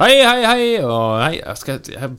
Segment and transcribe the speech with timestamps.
[0.00, 1.34] Hei, hei, hei, og hei.
[1.42, 2.10] Jeg, skal, jeg,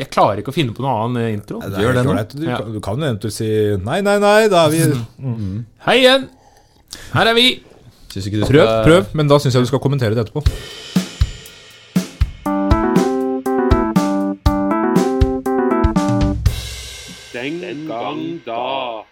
[0.00, 1.60] jeg klarer ikke å finne på noen annen intro.
[1.62, 2.14] Det Gjør er det nå.
[2.32, 2.56] Du, Ja.
[2.58, 3.46] kan- du kan jo eventuelt si
[3.78, 4.48] nei, nei, nei.
[4.50, 4.80] Da er vi
[5.86, 6.28] Hei igjen!
[7.14, 7.46] Her er vi.
[8.12, 10.42] Syns ikke du Prøv, skal prøv, men da syns jeg du skal kommentere det etterpå.
[17.32, 19.02] Den gang da.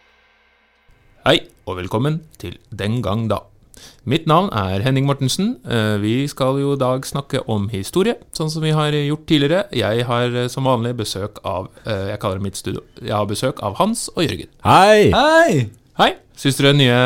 [1.27, 3.39] Hei, og velkommen til Den gang da.
[4.09, 5.57] Mitt navn er Henning Mortensen.
[5.69, 9.65] Eh, Vi skal jo i dag snakke om historie, sånn som vi har gjort tidligere.
[9.77, 12.81] Jeg har eh, som vanlig besøk av eh, Jeg kaller det mitt studio.
[13.03, 14.49] Jeg har besøk av Hans og Jørgen.
[14.65, 15.11] Hei!
[15.13, 15.69] Hei!
[16.01, 16.15] Hei!
[16.41, 17.01] Syns dere nye,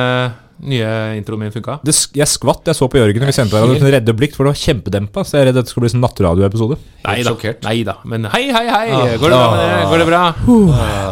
[0.64, 1.78] nye introen min funka?
[1.84, 4.36] Det, jeg skvatt jeg så på Jørgen når vi sendte deg og kunne redde blikk,
[4.36, 5.24] for det var kjempedempa.
[5.27, 6.78] Så jeg er redd dette skal bli sånn nattradioepisode.
[7.04, 7.34] Nei da.
[7.66, 7.96] Nei da.
[8.08, 8.86] Men hei, hei, hei!
[8.94, 9.16] Ah.
[9.20, 9.50] Går det bra?
[9.50, 9.90] med dere?
[9.90, 10.22] Går det bra?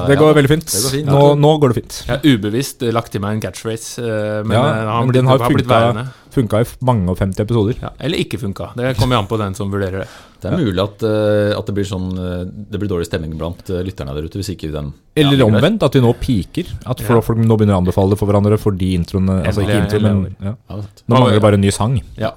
[0.09, 0.75] Det går veldig fint.
[0.87, 1.13] går fint.
[1.13, 2.01] Nå, nå går det fint.
[2.07, 5.31] Jeg har ubevisst lagt til meg en catchphrase, eh, men Ja, eh, men blitt, den
[5.31, 6.07] har har blitt værende.
[6.33, 7.79] Funka i mange og 50 episoder.
[7.83, 8.71] Ja, eller ikke funka.
[8.79, 10.09] Det kommer an på den som vurderer det.
[10.43, 12.41] Det er mulig at, uh, at det blir sånn eh,
[12.73, 15.85] Det blir dårlig stemning blant uh, lytterne der ute hvis ikke den Eller Ja, omvendt,
[15.87, 16.73] at vi nå piker.
[16.83, 20.25] At folk, folk nå begynner å anbefale det for hverandre fordi introene Altså ikke introen,
[20.25, 20.57] men ja.
[20.73, 22.01] Nå mangler det bare en ny sang.
[22.19, 22.35] Ja.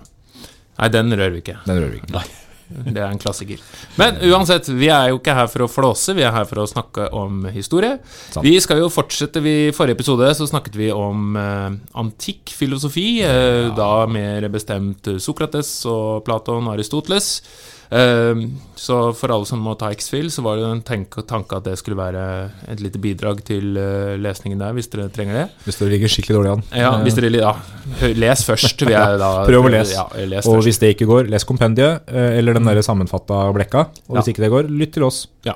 [0.76, 1.62] Nei, den rører vi ikke.
[1.66, 2.26] Den rører vi ikke.
[2.70, 3.60] Det er en klassiker.
[4.00, 6.68] Men uansett, vi er jo ikke her for å flåse, vi er her for å
[6.70, 8.00] snakke om historie.
[8.34, 8.42] Sant.
[8.46, 13.22] Vi skal jo fortsette I forrige episode så snakket vi om eh, antikk filosofi.
[13.26, 17.42] Eh, Da mer bestemt Sokrates og Platon og Aristoteles.
[17.92, 18.42] Eh,
[18.76, 21.98] så for alle som må ta X-Fill, så var det en tanke at det skulle
[22.00, 22.24] være
[22.72, 25.46] et lite bidrag til eh, lesningen der, hvis dere trenger det.
[25.68, 26.66] Hvis dere ligger skikkelig dårlig an.
[26.76, 27.54] Ja, hvis dere ja,
[28.16, 28.86] Les først.
[28.88, 29.96] da, Prøv å lese.
[29.98, 33.88] Ja, les Og hvis det ikke går, les kompendiet eh, eller den der sammenfatta blekka.
[34.10, 34.34] Og hvis Ja.
[34.36, 35.26] ikke det går, lytt til oss.
[35.46, 35.56] Ja.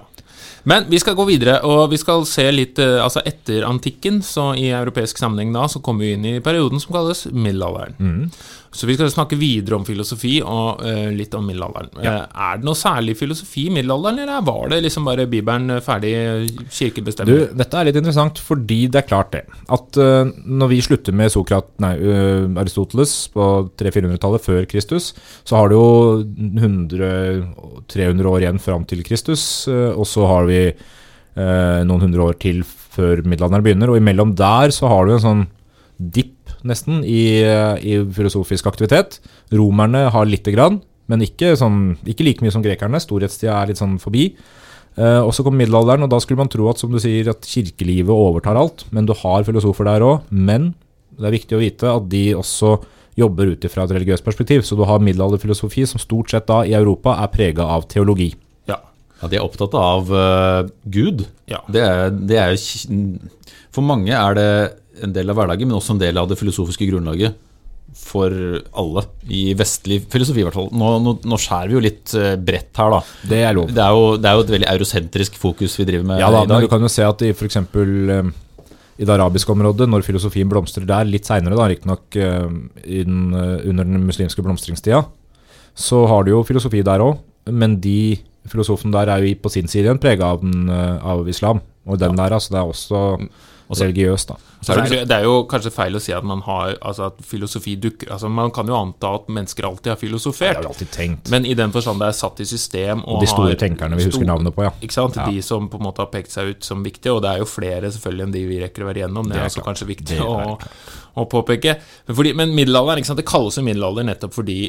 [0.67, 4.51] Men vi skal gå videre, og vi skal se litt eh, Altså etter antikken, så
[4.59, 7.95] i europeisk sammenheng da, så kommer vi inn i perioden som kalles middelalderen.
[7.99, 8.25] Mm.
[8.71, 11.89] Så vi skal snakke videre om filosofi og uh, litt om middelalderen.
[12.03, 15.81] Eh, er det noe særlig filosofi i middelalderen, eller var det liksom bare Bibelen eh,
[15.81, 16.13] ferdig,
[16.75, 17.47] kirkebestemmer?
[17.49, 19.43] Du, dette er litt interessant, fordi det er klart det.
[19.73, 21.95] At uh, når vi slutter med Sokrat, nei,
[22.61, 23.49] Aristoteles på
[23.79, 25.11] 300-400-tallet før Kristus,
[25.47, 25.89] så har du jo
[26.61, 30.63] 100-300 år igjen fram til Kristus, og så har vi
[31.39, 35.45] noen hundre år til før middelalderen begynner, og imellom der så har du en sånn
[35.99, 37.41] dipp nesten i,
[37.79, 39.19] i filosofisk aktivitet.
[39.55, 43.01] Romerne har lite grann, men ikke, sånn, ikke like mye som grekerne.
[43.01, 44.29] Storhetstida er litt sånn forbi.
[44.99, 47.47] Eh, og så kom middelalderen, og da skulle man tro at som du sier, at
[47.47, 48.85] kirkelivet overtar alt.
[48.95, 50.29] Men du har filosofer der òg.
[50.29, 50.73] Men
[51.19, 52.77] det er viktig å vite at de også
[53.19, 54.63] jobber ut ifra et religiøst perspektiv.
[54.67, 58.31] Så du har middelalderfilosofi som stort sett da i Europa er prega av teologi.
[58.69, 58.79] Ja.
[59.19, 61.25] Ja, de er opptatt av uh, Gud.
[61.51, 61.63] Ja.
[61.67, 63.17] Det er, det er jo
[63.75, 64.51] For mange er det
[65.03, 67.37] en del av hverdagen, men også en del av det filosofiske grunnlaget
[67.97, 68.33] for
[68.77, 69.03] alle.
[69.33, 70.69] I vestlig filosofi, i hvert fall.
[70.77, 72.99] Nå, nå, nå skjærer vi jo litt eh, bredt her, da.
[73.31, 73.71] Det er lov.
[73.73, 76.43] Det er, jo, det er jo et veldig eurosentrisk fokus vi driver med Ja da,
[76.45, 77.57] i men du kan jo se at i f.eks.
[77.73, 78.29] Uh,
[78.99, 82.49] i det arabiske området, når filosofien blomstrer der, litt seinere riktignok uh,
[82.91, 85.05] under den muslimske blomstringstida,
[85.79, 89.69] så har du jo filosofi der òg, men de filosofene der er jo på sin
[89.69, 91.61] side igjen prega av, eh, av islam.
[91.85, 93.01] Og den der, altså, det er også
[93.69, 94.35] Også- religiøst, da.
[94.65, 97.19] Så er det, det er jo kanskje feil å si at man har Altså at
[97.23, 100.55] filosofi dukker Altså Man kan jo anta at mennesker alltid har Det filosofert.
[100.57, 101.29] har alltid tenkt.
[101.31, 103.95] Men i den forstand det er satt i system og, Og de store har tenkerne
[103.95, 104.71] vi husker navnet på, ja.
[104.81, 105.15] Ikke sant?
[105.15, 105.29] Ja.
[105.29, 107.45] De som på en måte har pekt seg ut som viktige, og det er jo
[107.45, 109.23] flere selvfølgelig enn de vi rekker å være igjennom.
[109.29, 109.69] Det, Det er også klart.
[109.69, 110.59] kanskje viktig å,
[111.15, 111.77] å påpeke.
[112.07, 113.17] Men, fordi, men middelalderen, ikke sant?
[113.23, 114.59] det kalles jo middelalder nettopp fordi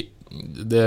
[0.71, 0.85] det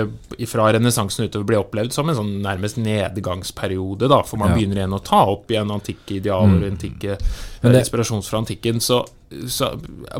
[0.48, 4.56] fra renessansen utover ble opplevd som en sånn nærmest nedgangsperiode, da, for man Ja.
[4.56, 6.70] begynner igjen å ta opp igjen antikke idealer mm.
[6.72, 7.18] antikke
[7.62, 8.80] Men det- inspirasjon fra antikken.
[8.80, 9.04] Så,
[9.46, 9.72] så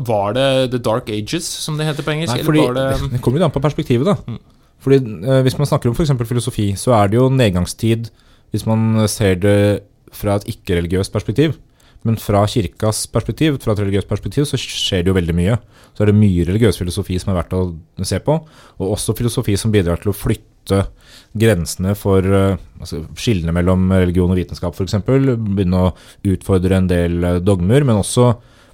[0.05, 2.33] var det The Dark Ages, som det heter på engelsk?
[2.35, 4.15] Nei, eller fordi, var det det, det kommer jo an på perspektivet, da.
[4.27, 4.39] Mm.
[4.85, 6.13] Fordi eh, Hvis man snakker om f.eks.
[6.29, 8.11] filosofi, så er det jo nedgangstid
[8.51, 9.83] hvis man ser det
[10.15, 11.57] fra et ikke-religiøst perspektiv.
[12.05, 15.55] Men fra kirkas perspektiv, fra et religiøst perspektiv, så skjer det jo veldig mye.
[15.95, 17.63] Så er det mye religiøs filosofi som er verdt å
[18.05, 18.35] se på,
[18.77, 20.83] og også filosofi som bidrar til å flytte
[21.35, 24.99] grensene for eh, altså skillene mellom religion og vitenskap, f.eks.
[25.05, 25.93] Begynne å
[26.29, 28.33] utfordre en del eh, dogmer, men også,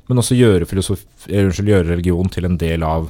[0.10, 3.10] men også gjøre, filosofi, eh, unnskyld, gjøre religion til en del av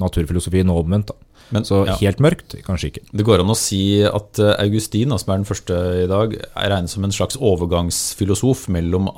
[0.00, 1.12] naturfilosofien og omvendt.
[1.12, 1.28] Da.
[1.52, 1.98] Men, Så ja.
[2.00, 3.04] helt mørkt, kanskje ikke.
[3.12, 7.04] Det går an å si at Augustin, som er den første i dag, regnet som
[7.04, 9.10] en slags overgangsfilosof mellom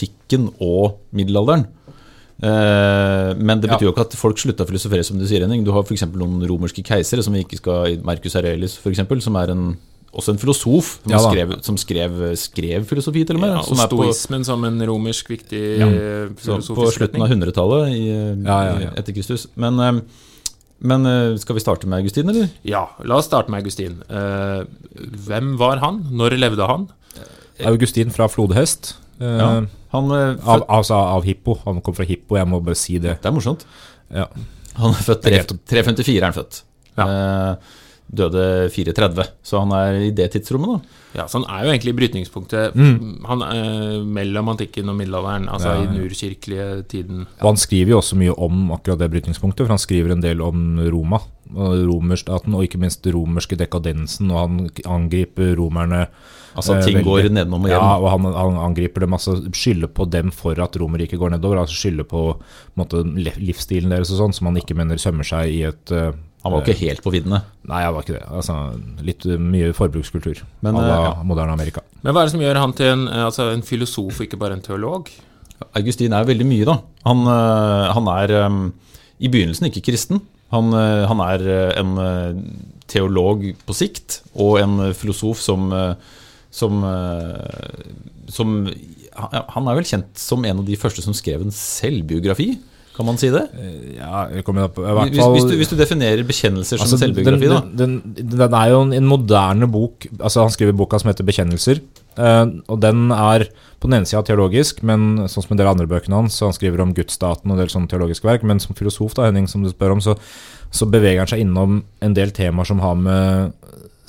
[0.00, 1.66] antikken og middelalderen.
[2.40, 5.64] Eh, men det betyr jo ikke at folk slutta å filosofere, som du sier, Henning.
[5.66, 6.06] Du har f.eks.
[6.16, 9.66] noen romerske keisere, som vi ikke skal Marcus Aurelius, for eksempel, som er en,
[10.16, 13.52] også en filosof, som, Ja skrev, som skrev, skrev filosofi, til og med.
[13.58, 15.90] ja, som Og på, stoismen som en romersk viktig Ja.
[16.40, 17.44] filosofisk på slutten retning.
[17.44, 17.92] av 100-tallet
[18.46, 18.90] Ja, ja, ja.
[18.96, 19.46] etter Kristus.
[19.56, 20.00] Men eh,
[20.82, 22.48] Men eh, skal vi starte med Augustin, eller?
[22.64, 23.98] Ja, la oss starte med Augustin.
[24.08, 24.62] Eh,
[25.26, 26.06] hvem var han?
[26.10, 26.86] Når levde han?
[27.68, 28.94] Augustin fra flodhest.
[29.20, 29.66] eh, Ja.
[29.90, 31.58] Han, eh, av, altså av Hippo.
[31.66, 33.18] Han kom fra Hippo, jeg må bare si det.
[33.22, 33.66] det er morsomt.
[34.14, 34.28] Ja.
[34.78, 36.64] Han er født Det er 3, 354 er han født.
[36.98, 37.06] Ja.
[38.10, 40.96] døde 430, så han er i det tidsrommet, da.
[41.20, 45.68] Ja, så Han er jo egentlig i brytningspunktet han, eh, mellom antikken og middelalderen, altså
[45.68, 45.90] Ja, i ja.
[45.90, 47.26] den urkirkelige tiden.
[47.40, 50.40] Og han skriver jo også mye om akkurat det brytningspunktet, for han skriver en del
[50.40, 51.18] om Roma,
[51.54, 56.06] romerstaten, og ikke minst romerske dekadensen, og han angriper romerne
[56.54, 57.06] Altså eh, ting veldig.
[57.06, 57.78] går nedenom og hjem.
[57.78, 61.60] Ja, og han, han angriper dem, altså skylder på dem for at Romerriket går nedover,
[61.62, 63.04] altså skylder på, på måte,
[63.38, 66.10] livsstilen deres og sånn, som han ikke mener sømmer seg i et uh,
[66.42, 67.42] Han var jo ikke helt på viddene.
[67.70, 68.24] Nei, han var ikke det.
[68.32, 68.56] Altså,
[69.04, 71.16] litt eh, mye forbrukskultur Men, à la eh, ja.
[71.28, 71.84] moderne Amerika.
[72.00, 74.40] Men hva er det som gjør han til en, eh, altså en filosof og ikke
[74.40, 75.10] bare en teolog?
[75.76, 76.78] Augustin er veldig mye, da.
[77.04, 78.30] Han, han er
[79.20, 80.22] i begynnelsen ikke kristen.
[80.54, 81.44] Han, han er
[81.76, 81.90] en
[82.88, 85.68] teolog på sikt, og en filosof som
[86.50, 87.84] som, øh,
[88.28, 88.66] som
[89.16, 92.58] han- er vel kjent som en av de første som skrev en selvbiografi,
[92.96, 93.46] kan man si det?
[93.96, 97.14] Ja, kommer da på, Hvis, fall hvis, du, hvis du definerer bekjennelser som Altså, en
[97.14, 100.06] selvbiografi, den, den, den, den er jo en, en moderne bok.
[100.18, 101.80] Altså Han skriver boka som heter 'Bekjennelser'.
[102.18, 103.46] eh, og den er
[103.80, 106.34] på den ene sida teologisk, men sånn som en del andre bøkene hans.
[106.36, 108.42] Så han skriver om gudsstaten og en del sånne teologiske verk.
[108.42, 110.18] Men som filosof, da, Henning, som du spør om, så,
[110.70, 113.52] så beveger han seg innom en del temaer som har med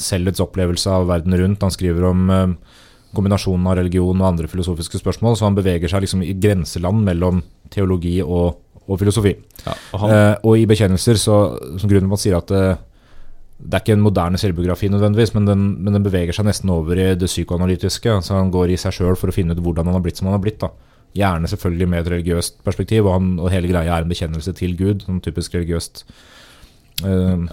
[0.03, 1.63] selvets opplevelse av verden rundt.
[1.63, 2.77] Han skriver om eh,
[3.15, 5.37] kombinasjonen av religion og andre filosofiske spørsmål.
[5.37, 7.41] Så han beveger seg liksom i grenseland mellom
[7.73, 9.35] teologi og, og filosofi.
[9.65, 11.41] Ja, og Eh, og i bekjennelser, så,
[11.79, 12.63] som grunnen til at man sier at det,
[13.61, 16.97] det er ikke en moderne selvbiografi nødvendigvis, men den, men den beveger seg nesten over
[16.97, 18.17] i det psykoanalytiske.
[18.25, 20.31] Så han går i seg sjøl for å finne ut hvordan han har blitt som
[20.31, 20.61] han har blitt.
[20.63, 20.71] da.
[21.17, 24.77] Gjerne selvfølgelig med et religiøst perspektiv, og, han, og hele greia er en bekjennelse til
[24.79, 25.03] Gud.
[25.05, 26.15] Sånn typisk religiøst eh,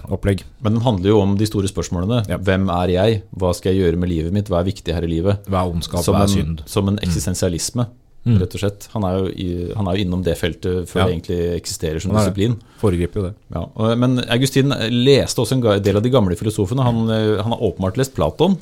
[0.09, 0.43] opplegg.
[0.61, 2.27] men den handler jo om de store spørsmålene.
[2.29, 2.37] Ja.
[2.37, 3.21] Hvem er jeg?
[3.37, 4.47] Hva skal jeg gjøre med livet mitt?
[4.51, 5.45] Hva er viktig her i livet?
[5.49, 6.61] Hva er ondskap, som hva er synd?
[6.69, 7.87] Som en eksistensialisme,
[8.27, 8.35] Mm.
[8.41, 8.87] rett og slett.
[8.91, 11.05] Han er, jo i, han er jo innom det feltet før Ja.
[11.07, 12.57] det egentlig eksisterer som disiplin.
[12.81, 13.33] Foregriper jo det.
[13.55, 16.83] Ja, men Augustin leste også en del av de gamle filosofene.
[16.83, 18.57] Han, eh, han har åpenbart lest Platon.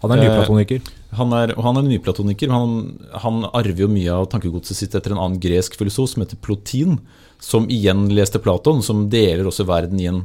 [0.00, 0.80] Han er Eh, nyplatoniker.
[1.12, 2.48] Han er, og han er nyplatoniker.
[2.48, 6.22] men Han, han arver jo mye av tankegodset sitt etter en annen gresk filosof som
[6.24, 6.98] heter Plotin,
[7.42, 10.22] som igjen leste Platon, som deler også verden i en,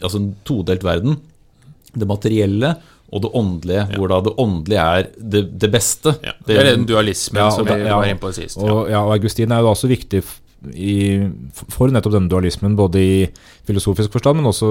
[0.00, 1.18] altså en todelt verden.
[1.94, 2.72] Det materielle
[3.14, 6.16] og det åndelige, hvor da det åndelige er det, det beste.
[6.24, 8.58] Ja, det er den dualismen Ja, som vi ja, var inne på sist.
[8.58, 10.22] Og, ja, og Augustin er jo også viktig
[10.72, 10.96] i,
[11.52, 13.18] for nettopp denne dualismen, både i
[13.68, 14.70] filosofisk forstand, men også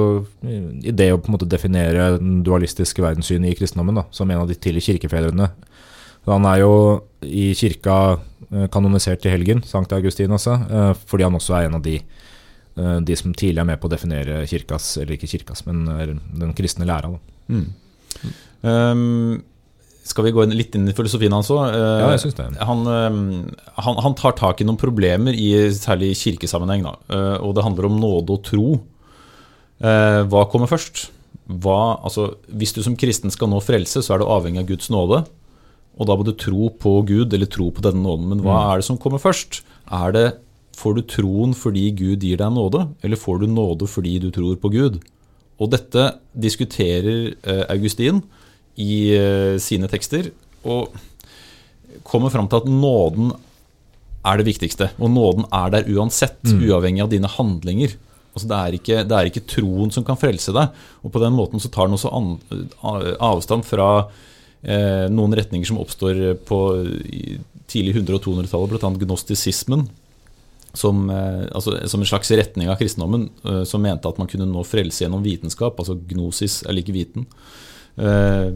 [0.83, 4.41] i det å på en måte definere den dualistiske verdenssynet i kristendommen, da, som en
[4.41, 5.51] av de tidlige kirkefedrene.
[6.25, 6.73] Han er jo
[7.21, 8.17] i kirka
[8.73, 11.97] kanonisert i helgen, Sankt Augustin altså, eh, fordi han også er en av de,
[12.77, 16.13] eh, de som tidlig er med på å definere kirkas, eller ikke kirkas, men eh,
[16.41, 17.11] den kristne læra.
[17.49, 17.65] Mm.
[18.63, 19.41] Um,
[20.07, 21.63] skal vi gå inn, litt inn i filosofien hans òg?
[21.71, 22.47] Ja, jeg synes det.
[22.67, 23.19] Han, um,
[23.85, 26.83] han, han tar tak i noen problemer, i særlig i kirkesammenheng.
[26.83, 27.19] Da.
[27.39, 28.65] Og det handler om nåde og tro.
[29.79, 31.05] Hva kommer først?
[31.47, 34.91] Hva, altså, hvis du som kristen skal nå frelse, så er du avhengig av Guds
[34.91, 35.23] nåde.
[35.99, 38.31] Og da må du tro på Gud, eller tro på denne nåden.
[38.31, 39.61] Men hva er det som kommer først?
[39.93, 40.27] Er det,
[40.73, 44.57] Får du troen fordi Gud gir deg nåde, eller får du nåde fordi du tror
[44.59, 44.99] på Gud?
[45.61, 48.23] Og dette diskuterer eh, Augustin
[48.81, 50.31] i eh, sine tekster,
[50.65, 50.95] og
[52.07, 53.35] kommer fram til at nåden
[54.25, 54.89] er det viktigste.
[54.97, 57.93] Og nåden er der uansett, uavhengig av dine handlinger.
[58.33, 60.73] Altså det, er ikke, det er ikke troen som kan frelse deg.
[61.05, 62.31] Og på den måten så tar den også an,
[63.21, 64.31] avstand fra eh,
[64.63, 66.59] noen retninger som oppstår på
[67.73, 68.91] tidlig 100- og 200-tallet, bl.a.
[69.05, 69.87] gnostisismen.
[70.73, 74.49] Som, eh, altså, som en slags retning av kristendommen, eh, som mente at man kunne
[74.49, 75.77] nå frelse gjennom vitenskap.
[75.77, 77.27] Altså gnosis er like viten.
[77.97, 78.53] Eh,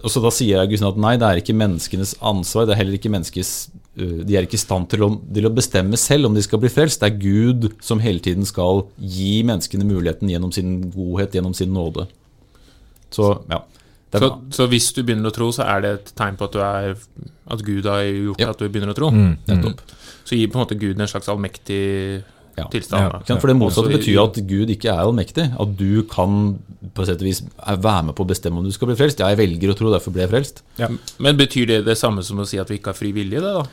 [0.00, 2.64] og så Da sier Augustin at nei, det er ikke menneskenes ansvar.
[2.64, 5.96] det er heller ikke menneskes, De er ikke i stand til å, til å bestemme
[5.98, 7.00] selv om de skal bli frelst.
[7.00, 11.74] Det er Gud som hele tiden skal gi menneskene muligheten gjennom sin godhet, gjennom sin
[11.74, 12.06] nåde.
[13.10, 13.60] Så ja.
[14.10, 16.58] Så, så hvis du begynner å tro, så er det et tegn på at, du
[16.64, 16.96] er,
[17.54, 18.50] at Gud har gjort Ja.
[18.50, 19.10] at du begynner å tro?
[19.14, 19.80] Mm, nettopp.
[20.26, 22.22] Så gir på en måte Gud en slags allmektig
[22.58, 22.64] Ja.
[22.72, 23.22] tilstand?
[23.28, 23.36] Ja.
[23.38, 25.46] For det motsatte betyr jo at Gud ikke er allmektig.
[25.60, 26.58] At du kan
[26.94, 29.20] på sett og vis være med på å bestemme om du skal bli frelst.
[29.22, 30.62] Ja, jeg velger å tro, derfor ble jeg frelst.
[31.18, 33.54] Men betyr det det samme som å si at vi ikke har fri vilje, det
[33.60, 33.64] da?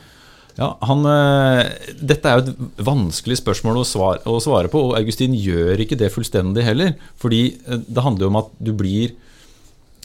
[0.58, 1.70] Ja, han, eh,
[2.02, 5.96] Dette er jo et vanskelig spørsmål å svare, å svare på, og Augustin gjør ikke
[5.98, 6.94] det fullstendig heller.
[7.22, 9.12] Fordi eh, det handler jo om at du blir,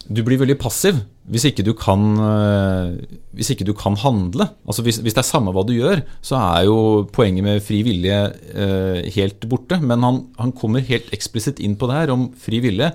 [0.08, 0.98] du blir veldig passiv
[1.32, 2.96] hvis ikke du kan eh,
[3.38, 6.36] Hvis ikke du kan handle, altså hvis, hvis det er samme hva du gjør, så
[6.40, 6.78] er jo
[7.16, 8.18] poenget med fri vilje
[8.52, 9.80] eh, helt borte.
[9.80, 12.92] Men han, han kommer helt eksplisitt inn på det her om fri vilje.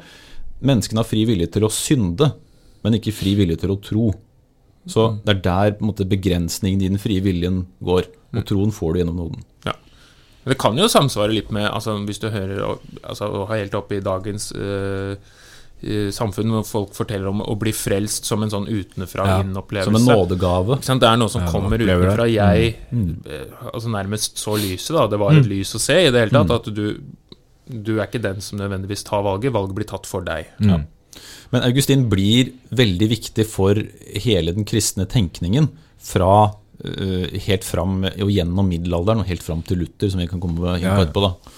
[0.61, 2.31] Menneskene har fri vilje til å synde,
[2.85, 4.13] men ikke fri vilje til å tro.
[4.89, 8.07] Så det er der måte, begrensningen i den frie viljen går.
[8.37, 9.45] Og troen får du gjennom nåden.
[9.67, 9.75] Ja.
[10.49, 14.53] Det kan jo samsvare litt med altså, Hvis du hører altså, helt opp i dagens
[14.53, 15.17] i
[16.13, 19.91] samfunn hvor folk forteller om å bli frelst som en sånn utenfra-inn-opplevelse.
[19.93, 20.79] Som en nådegave.
[20.83, 22.25] Det er noe som Ja, kommer utenfra.
[22.25, 22.33] det.
[22.35, 23.13] Jeg mm.
[23.73, 25.07] altså nærmest så lyset, da.
[25.07, 26.51] Det var et lys å se i det hele tatt.
[26.59, 27.01] At du,
[27.69, 29.53] du er ikke den som nødvendigvis tar valget.
[29.55, 30.51] Valget blir tatt for deg.
[30.59, 30.81] Ja.
[31.51, 33.79] Men Augustin blir veldig viktig for
[34.25, 35.71] hele den kristne tenkningen
[36.03, 36.51] fra
[36.85, 40.59] eh, helt fram og gjennom middelalderen og helt fram til Luther, som vi kan komme
[40.59, 40.99] inn på Ja, ja.
[41.07, 41.23] etterpå.
[41.25, 41.55] da.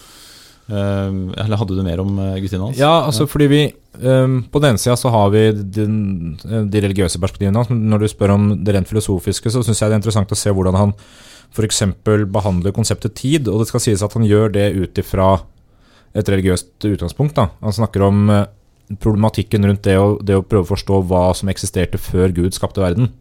[0.71, 2.79] Eh, eller hadde du mer om eh, Hans?
[2.79, 3.63] Ja, altså fordi vi
[4.03, 6.37] um, På den ene sida så har vi den,
[6.71, 9.91] de religiøse perspektivene hans, men når du spør om det rent filosofiske, så syns jeg
[9.91, 10.95] det er interessant å se hvordan han
[11.51, 11.83] f.eks.
[12.31, 15.33] behandler konseptet tid, og det skal sies at han gjør det ut ifra
[16.15, 17.35] et religiøst utgangspunkt.
[17.39, 17.49] da.
[17.63, 18.47] Han snakker om eh,
[19.03, 22.83] problematikken rundt det å, det å prøve å forstå hva som eksisterte før Gud skapte
[22.83, 23.13] verden.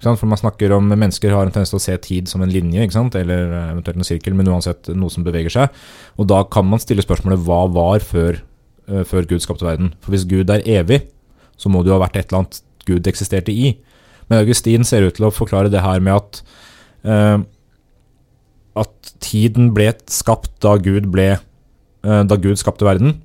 [0.00, 2.86] For man snakker om Mennesker har en tendens til å se tid som en linje,
[3.20, 5.82] eller eh, eventuelt en sirkel, men uansett noe som beveger seg.
[6.16, 8.40] Og da kan man stille spørsmålet hva var før,
[8.88, 9.92] eh, før Gud skapte verden?
[10.00, 11.02] For hvis Gud er evig,
[11.60, 13.74] så må det jo ha vært et eller annet Gud eksisterte i.
[14.30, 16.42] Men Augustin ser ut til å forklare det her med at
[17.04, 17.42] uh,
[18.78, 21.34] at tiden ble skapt da Gud ble
[22.00, 23.18] da Gud skapte verden.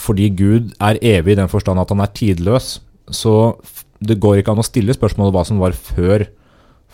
[0.00, 2.78] Fordi Gud er evig i den forstand at han er tidløs.
[3.12, 3.58] Så
[4.00, 6.26] det går ikke an å stille spørsmålet hva som var før,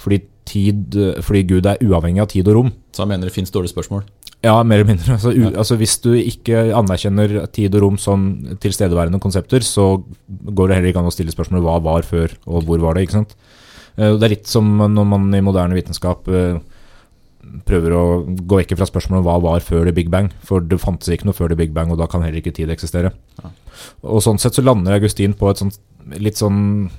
[0.02, 2.70] fordi, tid, fordi Gud er uavhengig av tid og rom.
[2.94, 4.04] Så han mener det fins dårlige spørsmål?
[4.42, 5.14] Ja, mer eller mindre.
[5.14, 8.24] Altså, u, altså, hvis du ikke anerkjenner tid og rom som
[8.62, 12.66] tilstedeværende konsepter, så går det heller ikke an å stille spørsmålet hva var før, og
[12.66, 13.04] hvor var det.
[13.06, 13.36] ikke sant?
[13.96, 16.58] Eh, Det er litt som når man i moderne vitenskap eh,
[17.68, 21.10] prøver å gå vekk fra spørsmålet hva var før the big bang, for det fantes
[21.12, 23.12] ikke noe før the big bang, og da kan heller ikke tid eksistere.
[24.02, 25.78] Og sånn sett så lander Augustin på et sånt
[26.18, 26.90] litt sånn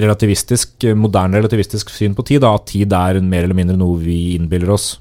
[0.00, 4.34] relativistisk, moderne relativistisk syn på tid, da, at tid er mer eller mindre noe vi
[4.38, 4.94] innbiller oss,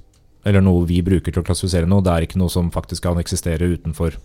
[0.46, 3.20] eller noe vi bruker til å klassifisere noe, det er ikke noe som faktisk kan
[3.22, 4.18] eksistere utenfor.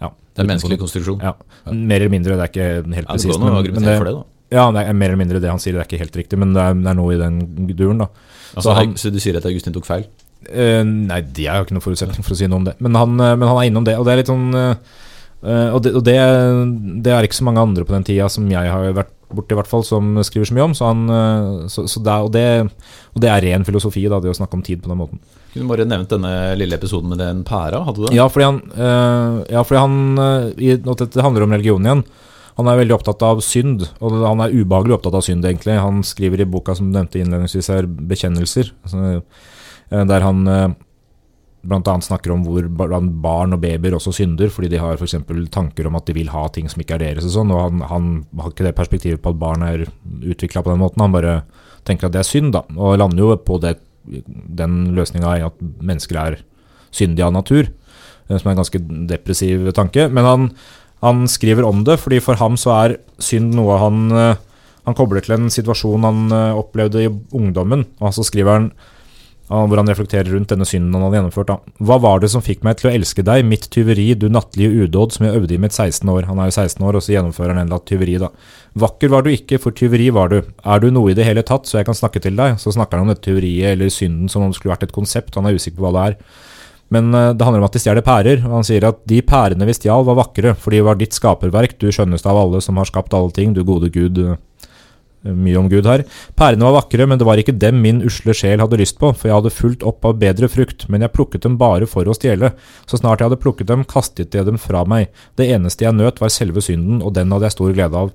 [0.00, 1.22] Ja, Det er en menneskelig konstruksjon.
[1.24, 1.34] Ja,
[1.72, 3.34] mer eller mindre, det er ikke helt Ja, det presist.
[3.34, 4.24] an å men- argumentere for det, da.
[4.50, 6.52] Ja, det er mer eller mindre det han sier, det er ikke helt riktig, men
[6.54, 8.06] det er, det er noe i den duren, da.
[8.54, 10.06] Altså, Så han- så du sier at Augustin tok feil?
[10.48, 12.80] Uh, nei, det er jo ikke noen forutsetning for å si noe om det.
[12.80, 14.76] Men han, eh, men han er innom det, og det er litt sånn eh,
[15.42, 16.18] eh, Og, det, og det,
[17.04, 19.58] det er ikke så mange andre på den tida som jeg har vært borti, i
[19.58, 20.76] hvert fall, som skriver så mye om.
[20.76, 22.46] Så han, eh, så, så det, og, det,
[23.14, 25.20] og det er ren filosofi, da, det å snakke om tid på den måten.
[25.52, 27.82] Kunne du bare nevnt denne lille episoden med den pæra?
[27.86, 28.16] Hadde du det?
[28.16, 30.24] Ja, fordi han, uh, ja, fordi han
[30.60, 32.02] i, Dette handler om religion igjen.
[32.58, 35.78] Han er veldig opptatt av synd, og han er ubehagelig opptatt av synd, egentlig.
[35.78, 39.20] Han skriver i boka som du nevnte innledningsvis her, 'Bekjennelser', altså,
[40.10, 40.74] der han
[41.66, 45.16] annet snakker om hvor barn og babyer også synder, fordi de har f.eks.
[45.50, 47.82] tanker om at de vil ha ting som ikke er deres og sånn, og han,
[47.90, 49.86] han har ikke det perspektivet på at barn er
[50.22, 51.02] utvikla på den måten.
[51.02, 51.42] Han bare
[51.88, 56.20] tenker at det er synd, da, og lander jo på det, den løsninga at mennesker
[56.22, 56.40] er
[56.94, 60.08] syndige av natur, eh, som er en ganske depressiv tanke.
[60.08, 60.50] Men han,
[61.04, 64.44] han skriver om det, fordi for ham så er synd noe han eh,
[64.88, 67.84] han kobler til en situasjon han eh, opplevde i ungdommen.
[68.00, 68.70] Og så skriver han
[69.48, 71.48] hvor han reflekterer rundt denne synden han hadde gjennomført.
[71.48, 71.76] Da.
[71.88, 75.14] Hva var det som fikk meg til å elske deg, mitt tyveri, du nattlige udåd
[75.14, 76.28] som jeg øvde i mitt 16 år?
[76.28, 78.28] Han er jo 16 år, og så gjennomfører han endelig tyveri, da.
[78.78, 80.42] Vakker var du ikke, for tyveri var du.
[80.44, 82.58] Er du noe i det hele tatt, så jeg kan snakke til deg?
[82.60, 85.34] Så snakker han om dette tyveriet eller synden som om det skulle vært et konsept,
[85.40, 86.20] han er usikker på hva det er.
[86.92, 89.68] Men eh, det handler om at de stjeler pærer, og han sier at de pærene
[89.68, 92.88] vi stjal var vakre, for de var ditt skaperverk, du skjønneste av alle som har
[92.88, 94.20] skapt alle ting, du gode Gud.
[95.24, 96.04] Eh, Mye om Gud her.
[96.38, 99.28] Pærene var vakre, men det var ikke dem min usle sjel hadde lyst på, for
[99.30, 102.52] jeg hadde fulgt opp av bedre frukt, men jeg plukket dem bare for å stjele.
[102.86, 105.08] Så snart jeg hadde plukket dem, kastet jeg dem fra meg.
[105.36, 108.12] Det eneste jeg nøt, var selve synden, og den hadde jeg stor glede av.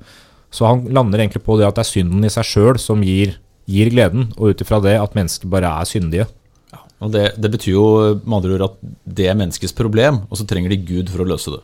[0.53, 3.39] Så han lander egentlig på det at det er synden i seg sjøl som gir,
[3.65, 6.27] gir gleden, og ut ifra det at mennesker bare er syndige.
[7.03, 7.85] Og det, det betyr jo
[8.23, 8.75] med andre ord at
[9.17, 11.59] det er menneskets problem, og så trenger de Gud for å løse det.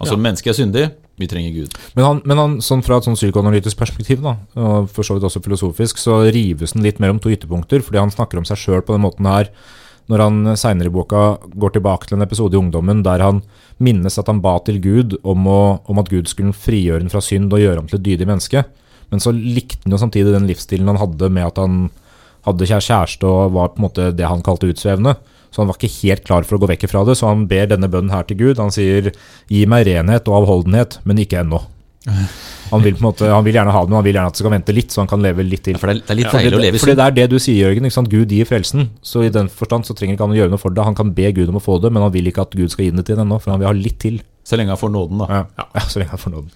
[0.00, 0.22] Altså Ja.
[0.24, 0.84] mennesket er syndig,
[1.20, 1.76] vi trenger Gud.
[1.94, 5.28] Men, han, men han, sånn fra et sånn psykoanalytisk perspektiv, da, og for så vidt
[5.28, 8.60] også filosofisk, så rives den litt mer om to ytterpunkter, fordi han snakker om seg
[8.60, 9.52] sjøl på den måten her.
[10.10, 11.22] Når han seinere i boka
[11.54, 13.44] går tilbake til en episode i ungdommen der han
[13.78, 17.22] minnes at han ba til Gud om, å, om at Gud skulle frigjøre ham fra
[17.22, 18.64] synd og gjøre ham til et dydig menneske.
[19.10, 21.84] Men så likte han jo samtidig den livsstilen han hadde med at han
[22.46, 25.14] hadde kjæreste og var på en måte det han kalte utsvevende.
[25.50, 27.70] Så han var ikke helt klar for å gå vekk fra det, så han ber
[27.72, 28.62] denne bønnen her til Gud.
[28.62, 29.10] Han sier
[29.50, 31.64] 'gi meg renhet og avholdenhet, men ikke ennå'.
[32.70, 34.36] Han vil på en måte, han vil gjerne ha det, men han vil gjerne at
[34.36, 35.74] det skal vente litt, så han kan leve litt til.
[35.74, 37.34] Ja, for det er, er litt Ja, deilig å leve fordi det er det du
[37.42, 37.88] sier, Jørgen.
[37.88, 38.12] Ikke sant?
[38.12, 38.84] Gud gir frelsen.
[39.02, 40.84] Så i den forstand så trenger ikke han å gjøre noe for det.
[40.86, 42.86] Han kan be Gud om å få det, men han vil ikke at Gud skal
[42.86, 44.20] gi det til ham ennå, for han vil ha litt til.
[44.46, 45.42] Så lenge han får nåden, da.
[45.58, 46.54] Ja, ja så lenge han får nåden.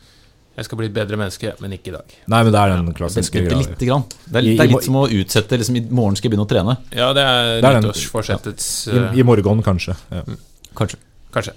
[0.57, 2.15] Jeg skal bli et bedre menneske, men ikke i dag.
[2.31, 3.59] Nei, men det er den klassiske ja, greia.
[3.65, 4.05] lite grann.
[4.29, 6.37] Det er, litt, det er i litt som å utsette liksom, I morgen skal jeg
[6.37, 6.77] begynne å trene.
[6.95, 8.39] Ja, det er Det er den- ja.
[8.95, 9.97] I, eh, I morgen, kanskje.
[10.13, 10.23] Ja.
[10.77, 10.97] Kanskje.
[11.35, 11.53] Kanskje.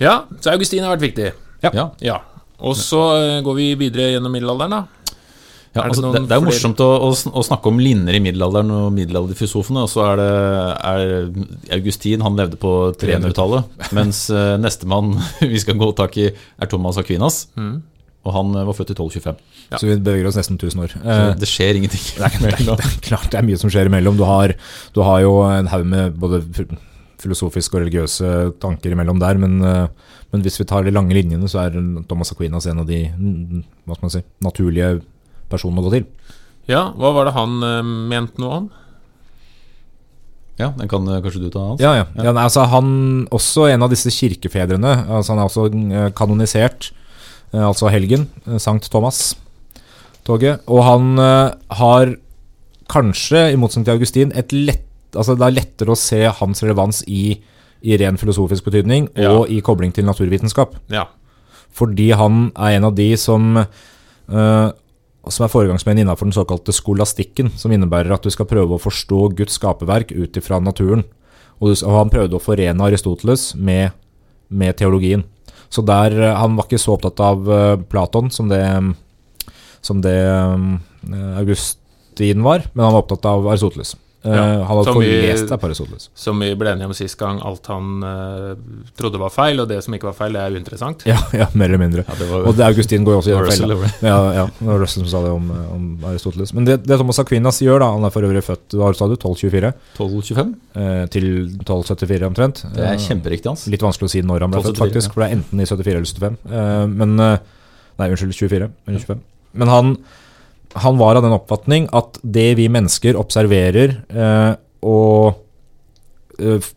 [0.00, 1.32] Ja, så Augustin har vært viktig.
[1.62, 1.90] Ja.
[2.00, 2.18] Ja.
[2.58, 4.82] Og så eh, går vi videre gjennom middelalderen, da.
[5.74, 7.78] Ja, Er det altså, det, det er jo flere- morsomt å, å, å snakke om
[7.80, 10.26] linjer i middelalderen og middelalderfilosofene, og så er det
[10.84, 13.64] er Augustin, han levde på 300-tallet,
[13.96, 17.82] mens uh, nestemann vi skal gå tak i, er Thomas Aquinas, Mm.
[18.22, 19.42] Og han eh, var født i 1225.
[19.72, 19.80] Ja.
[19.80, 20.94] Så vi beveger oss nesten 1000 år.
[20.94, 22.04] Så Eh, det skjer ingenting.
[22.18, 24.18] det, er, det, er, det er klart det er mye som skjer imellom.
[24.18, 24.54] Du har,
[24.94, 26.42] du har jo en haug med både
[27.22, 28.30] filosofiske og religiøse
[28.62, 32.34] tanker imellom der, men, eh, men hvis vi tar de lange linjene, så er Thomas
[32.34, 33.04] Aquinas en av de
[33.86, 34.94] hva skal man si, naturlige
[35.50, 36.06] personene å gå til.
[36.70, 37.58] Ja, hva var det han
[38.10, 38.70] mente noe om?
[40.60, 41.82] Ja, den kan kanskje du ta, Hans?
[41.82, 42.06] Ja, ja.
[42.14, 44.92] ja nei, altså, han også en av disse kirkefedrene.
[45.08, 46.92] Altså, han er også kanonisert,
[47.60, 50.62] altså helgen, eh, Sankt Thomas-toget.
[50.66, 52.14] Og han eh, har
[52.92, 57.02] kanskje, i motsetning til Augustin, et lett, altså, det er lettere å se hans relevans
[57.08, 57.40] i,
[57.82, 59.32] i ren filosofisk betydning Ja.
[59.32, 60.76] og i kobling til naturvitenskap.
[60.92, 61.06] Ja.
[61.72, 64.68] Fordi han er en av de som uh,
[65.30, 69.28] som er foregangsmenn innenfor den såkalte skolastikken, som innebærer at du skal prøve å forstå
[69.38, 71.04] Guds skaperverk ut ifra naturen.
[71.60, 73.92] Og, du, og han prøvde å forene Aristoteles med,
[74.50, 75.22] med teologien.
[75.72, 78.62] Så der, eh, Han var ikke så opptatt av eh, Platon som det,
[79.80, 83.96] som det eh, Augustin var, men han var opptatt av Aristoteles.
[84.24, 86.04] Eh, Ja, han hadde som vi- forlest seg på Aristoteles.
[86.14, 88.54] Som vi ble enige om sist gang, alt han uh,
[88.94, 91.02] trodde var feil, og det som ikke var feil, det er uinteressant.
[91.10, 92.04] Ja, ja, mer eller mindre.
[92.06, 93.90] Ja, det var, Og det, Augustin går jo også i feil den fella.
[94.06, 96.54] Ja, ja, det var Russell som sa det om, om Aristoteles.
[96.54, 99.16] Men det, det Thomas Aquinas gjør, da Han er for øvrig født hva sa du,
[99.18, 100.54] 1224 1225?
[100.78, 102.62] eh, til 1274 omtrent.
[102.76, 103.66] Det er Eh, kjemperiktig, Hans.
[103.66, 105.14] Litt vanskelig å si når han ble født, 1274, faktisk.
[105.14, 106.38] For det er enten i 74 eller 75.
[106.46, 107.38] Eh, men eh,
[107.98, 109.20] Nei, unnskyld, 24 eller 25.
[109.60, 109.96] Men han,
[110.74, 114.52] han var av den oppfatning at det vi mennesker observerer eh,
[114.88, 115.34] og
[116.40, 116.70] eh,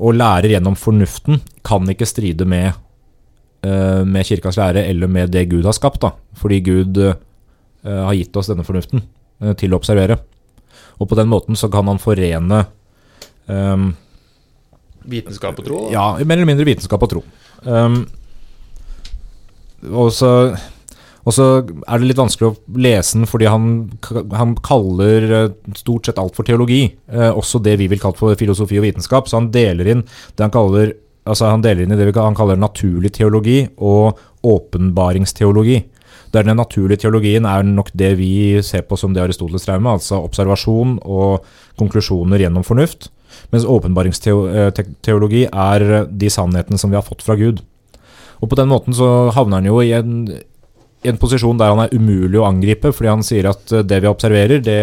[0.00, 2.72] og lærer gjennom fornuften, kan ikke stride med,
[3.62, 6.00] eh, med kirkas lære eller med det Gud har skapt.
[6.00, 6.12] da.
[6.34, 7.14] Fordi Gud eh,
[7.84, 9.02] har gitt oss denne fornuften
[9.40, 10.18] eh, til å observere.
[10.98, 12.66] Og på den måten så kan han forene
[13.48, 13.90] eh,
[15.10, 15.90] Vitenskap og tro.
[15.92, 17.22] ja, mer eller mindre vitenskap og tro.
[17.64, 18.06] Um,
[19.90, 20.54] og, så,
[21.28, 23.68] og så er det litt vanskelig å lese den fordi han,
[24.32, 26.86] han kaller eh, stort sett alt for teologi.
[27.12, 29.28] Eh, også det vi vil kalle for filosofi og vitenskap.
[29.28, 30.96] Så han deler inn det han kaller
[31.30, 35.76] Altså han deler inn i det han kaller naturlig teologi og åpenbaringsteologi.
[36.32, 38.32] Der den naturlige teologien er nok det vi
[38.64, 41.44] ser på som det Aristoteles drev med, altså observasjon og
[41.78, 43.10] konklusjoner gjennom fornuft.
[43.52, 47.60] Mens åpenbaringsteologi er de sannhetene som vi har fått fra Gud.
[48.40, 50.14] Og på den måten så havner han jo i en,
[51.02, 54.00] i en posisjon der han er umulig å angripe, fordi han sier at eh, det
[54.04, 54.78] vi observerer, det,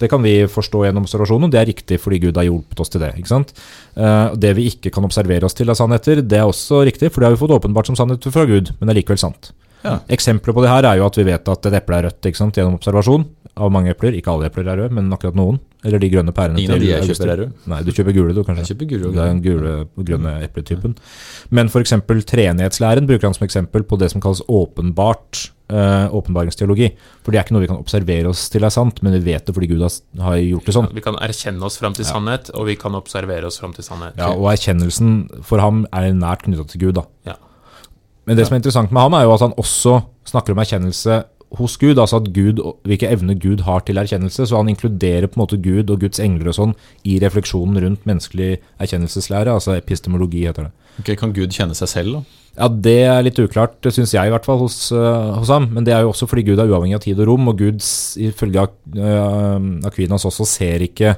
[0.00, 2.92] det kan vi forstå gjennom observasjon, og det er riktig fordi Gud har hjulpet oss
[2.92, 3.12] til det.
[3.20, 3.52] ikke sant?
[3.96, 7.20] Eh, Det vi ikke kan observere oss til av sannheter, det er også riktig, for
[7.20, 9.52] det har vi fått åpenbart som sannheter fra Gud, men det er likevel sant.
[9.82, 9.98] Ja.
[10.14, 12.38] Eksempler på det her er jo at vi vet at et eple er rødt ikke
[12.38, 13.24] sant, gjennom observasjon
[13.58, 14.14] av mange epler.
[14.14, 15.58] Ikke alle epler er røde, men akkurat noen.
[15.82, 16.60] Eller de grønne pærene.
[16.62, 17.46] Ingen av de jeg kjøper er du?
[17.70, 18.62] Nei, du kjøper gule, du, kanskje.
[18.62, 20.94] Jeg kjøper gule Det er den gule grønne epletypen.
[21.50, 21.96] Men f.eks.
[22.30, 26.92] treenighetslæren bruker han som eksempel på det som kalles åpenbart eh, åpenbaringsteologi.
[27.22, 29.48] For det er ikke noe vi kan observere oss til er sant, men vi vet
[29.48, 30.90] det fordi Gud har, gjort det sånn.
[30.94, 34.18] Vi kan erkjenne oss fram til sannhet, og vi kan observere oss fram til sannhet.
[34.20, 37.00] Ja, og erkjennelsen for ham er nært knytta til Gud.
[37.00, 37.06] da.
[37.32, 37.38] Ja.
[38.28, 39.98] Men det som er interessant med ham, er jo at han også
[40.30, 41.22] snakker om erkjennelse
[41.58, 41.98] hos Gud.
[41.98, 44.46] Altså at Gud, hvilke evner Gud har til erkjennelse.
[44.48, 46.76] Så han inkluderer på en måte Gud og Guds engler og sånn
[47.08, 49.52] i refleksjonen rundt menneskelig erkjennelseslære.
[49.52, 50.72] Altså epistemologi, heter det.
[51.00, 52.38] Ok, Kan Gud kjenne seg selv, da?
[52.52, 55.70] Ja, Det er litt uklart, syns jeg i hvert fall, hos, øh, hos ham.
[55.72, 57.80] Men det er jo også fordi Gud er uavhengig av tid og rom, og Gud,
[58.20, 61.16] ifølge øh, Aquinas også, ser ikke,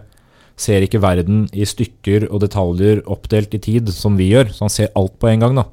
[0.56, 4.54] ser ikke verden i stykker og detaljer oppdelt i tid, som vi gjør.
[4.54, 5.66] Så han ser alt på en gang, da.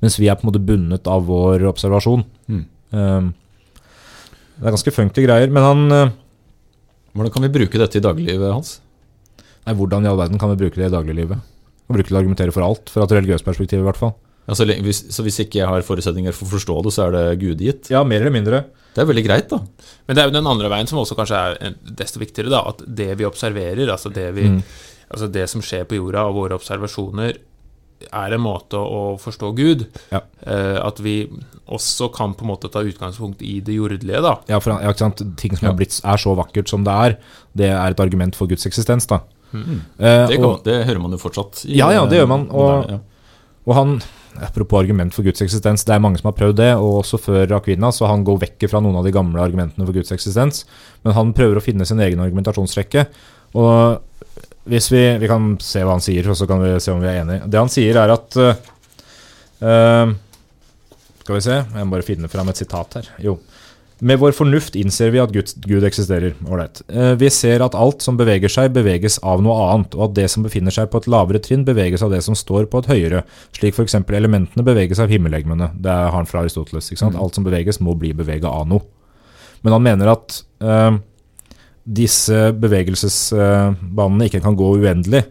[0.00, 2.22] Mens vi er på en måte bundet av vår observasjon.
[2.48, 2.64] Mm.
[2.94, 3.34] Um,
[4.60, 5.50] det er ganske funky greier.
[5.52, 6.10] Men han øh,
[7.16, 8.76] Hvordan kan vi bruke dette i dagliglivet hans?
[9.66, 11.40] Nei, hvordan i all verden kan vi bruke det i dagliglivet?
[11.40, 13.98] Og kan bruke det til å argumentere for alt, fra et religiøst perspektiv i hvert
[13.98, 14.12] fall.
[14.46, 17.16] Ja, så, hvis, så hvis ikke jeg har forutsetninger for å forstå det, så er
[17.16, 17.90] det gudgitt?
[17.92, 18.62] Ja, mer eller mindre.
[18.94, 19.58] Det er veldig greit, da.
[20.06, 22.62] Men det er jo den andre veien som også kanskje er desto viktigere, da.
[22.72, 24.62] At det vi observerer, altså det, vi, Mm.
[25.10, 27.38] altså det som skjer på jorda, og våre observasjoner,
[28.12, 29.86] er en måte å forstå Gud.
[30.12, 30.20] Ja.
[30.46, 31.28] Eh, at vi
[31.70, 34.36] også kan på en måte ta utgangspunkt i det jordelige, da.
[34.48, 35.22] Ja, for ja, ikke sant?
[35.36, 35.72] Ting som Ja.
[35.72, 37.18] er, blitt, er så vakkert som det er,
[37.54, 39.06] det er et argument for Guds eksistens.
[39.06, 39.20] da.
[39.52, 39.80] Mm.
[39.98, 41.64] Eh, Det, kan, og, det hører man jo fortsatt.
[41.66, 42.98] i- Ja, ja, det gjør man, og- ja.
[43.66, 44.00] og han,
[44.40, 47.50] Apropos argument for Guds eksistens, det er mange som har prøvd det, og også før
[47.58, 50.64] Akvina, så han går vekk fra noen av de gamle argumentene for Guds eksistens.
[51.04, 53.08] Men han prøver å finne sin egen argumentasjonsrekke.
[53.56, 54.00] Og
[54.68, 57.08] hvis vi, vi kan se hva han sier, og så kan vi se om vi
[57.08, 57.46] er enige.
[57.48, 60.12] Det han sier, er at eh,
[61.22, 63.08] Skal vi se, jeg må bare finne fram et sitat her.
[63.24, 63.38] Jo.
[64.00, 66.32] Med vår fornuft innser vi at Gud, Gud eksisterer.
[66.48, 66.80] Ålreit.
[66.88, 70.28] Uh, Vi ser at alt som beveger seg, beveges av noe annet, og at det
[70.32, 73.22] som befinner seg på et lavere trinn, beveges av det som står på et høyere,
[73.56, 73.98] slik f.eks.
[74.00, 75.74] elementene beveges av himmellegemene.
[75.76, 76.88] Det har han fra Aristoteles.
[76.96, 77.18] sant?
[77.20, 78.86] Alt som beveges, må bli bevega av noe.
[79.60, 80.96] Men han mener at eh,
[81.84, 85.24] disse bevegelsesbanene ikke kan gå uendelig.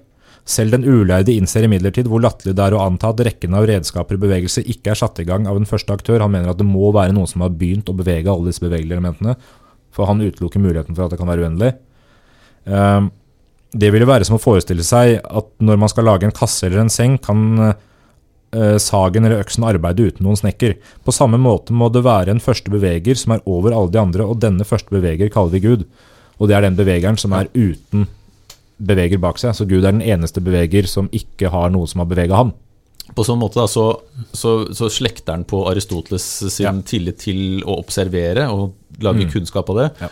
[0.49, 4.17] Selv den ulærde innser imidlertid hvor latterlig det er å anta at rekken av redskaper
[4.17, 6.23] i bevegelse ikke er satt i gang av en første aktør.
[6.23, 8.97] Han mener at det må være noen som har begynt å bevege alle disse bevegelige
[8.97, 9.35] elementene,
[9.93, 11.75] for han utelukker muligheten for at det kan være uendelig.
[12.65, 13.11] Ehm,
[13.69, 16.81] Det ville være som å forestille seg at når man skal lage en kasse eller
[16.81, 20.73] en seng, kan eh, sagen eller øksen arbeide uten noen snekker.
[21.05, 24.25] På samme måte må det være en første beveger som er over alle de andre,
[24.25, 25.85] og denne første beveger kaller vi Gud.
[26.39, 28.07] Og det er den bevegeren som er uten
[28.79, 29.51] beveger bak seg.
[29.57, 32.53] Så Gud er den eneste beveger som ikke har noe som har bevega ham.
[33.15, 33.87] På sånn måte da, så,
[34.37, 36.71] så, så slekter han på Aristoteles sin Ja.
[36.85, 39.31] tillit til å observere og lage Mm.
[39.33, 39.87] kunnskap av det.
[39.99, 40.09] Ja.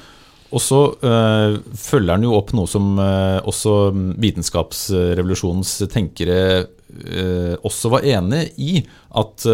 [0.52, 6.66] Og så øh, følger han jo opp noe som øh, også vitenskapsrevolusjonens tenkere
[7.06, 8.82] øh, også var enig i.
[9.16, 9.46] At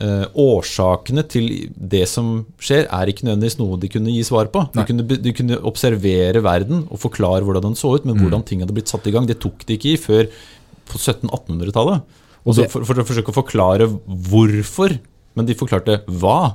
[0.00, 4.66] øh, årsakene til det som skjer, er ikke nødvendigvis noe de kunne gi svar på.
[4.74, 8.12] De kunne, de kunne observere verden og forklare hvordan den så ut, Mm.
[8.12, 10.28] men hvordan ting hadde blitt satt i gang, det tok de ikke i før
[10.86, 12.02] på 1700-1800-tallet.
[12.46, 14.98] Og Og så for, for å forsøke å forklare hvorfor,
[15.34, 16.54] men de forklarte hva.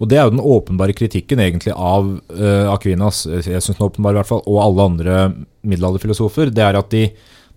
[0.00, 3.86] Og det er jo den åpenbare kritikken egentlig av uh, Aquinas, jeg synes den er
[3.86, 5.18] åpenbar i hvert fall, og alle andre
[5.62, 6.50] middelalderfilosofer.
[6.50, 7.04] Det er at de,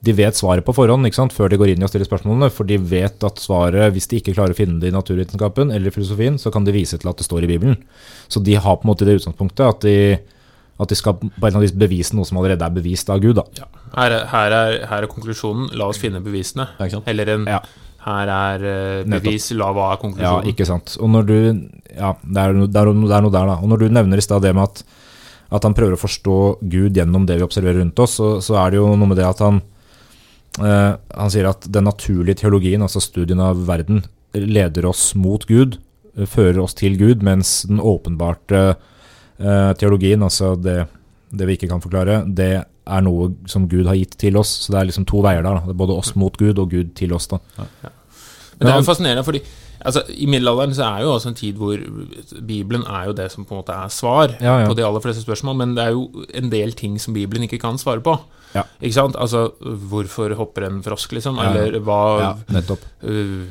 [0.04, 2.50] de vet svaret på forhånd ikke sant, før de går inn i å stille spørsmålene.
[2.52, 5.96] For de vet at svaret, hvis de ikke klarer å finne det i naturvitenskapen eller
[5.96, 7.78] filosofien, så kan de vise til at det står i Bibelen.
[8.28, 9.96] Så de har på en måte det utgangspunktet at de,
[10.84, 13.40] at de skal på en vis bevise noe som allerede er bevist av Gud.
[13.40, 13.70] da.
[13.96, 15.72] Her er, her, er, her er konklusjonen.
[15.80, 16.68] La oss finne bevisene.
[16.76, 17.10] Ja, ikke sant?
[17.14, 17.64] Eller en Ja.
[18.04, 19.24] Her er eh, Nettopp.
[19.30, 19.46] bevis.
[19.56, 20.44] La hva er konklusjonen'.
[20.44, 20.98] Ja, ikke sant.
[21.00, 21.38] Og når du
[21.94, 23.60] Ja, det er, det er, noe der, da.
[23.62, 24.84] Og når du nevner i stad det med at,
[25.54, 26.38] at han prøver å forstå
[26.68, 29.30] Gud gjennom det vi observerer rundt oss, så, så er det jo noe med det
[29.30, 29.62] at han
[30.60, 35.78] Han sier at den naturlige teologien, altså studien av verden, leder oss mot Gud,
[36.18, 40.84] eh, fører oss til Gud, mens den åpenbarte eh, teologien, altså det,
[41.34, 44.52] det vi ikke kan forklare, det er noe som Gud har gitt til oss.
[44.66, 45.56] Så det er liksom to veier der.
[45.56, 45.68] da.
[45.70, 47.30] Det er både oss mot Gud og Gud til oss.
[47.32, 47.40] da.
[47.54, 49.40] Men det er jo fascinerende, fordi
[49.84, 51.80] altså, i middelalderen så er jo også en tid hvor
[52.48, 54.70] Bibelen er jo det som på en måte er svar Ja, ja.
[54.70, 57.62] på de aller fleste spørsmål, men det er jo en del ting som Bibelen ikke
[57.62, 58.18] kan svare på.
[58.54, 58.64] Ja.
[58.82, 59.18] Ikke sant?
[59.20, 61.40] Altså, hvorfor hopper en frosk, liksom?
[61.42, 62.86] Eller hva, nettopp.
[63.02, 63.50] Uh,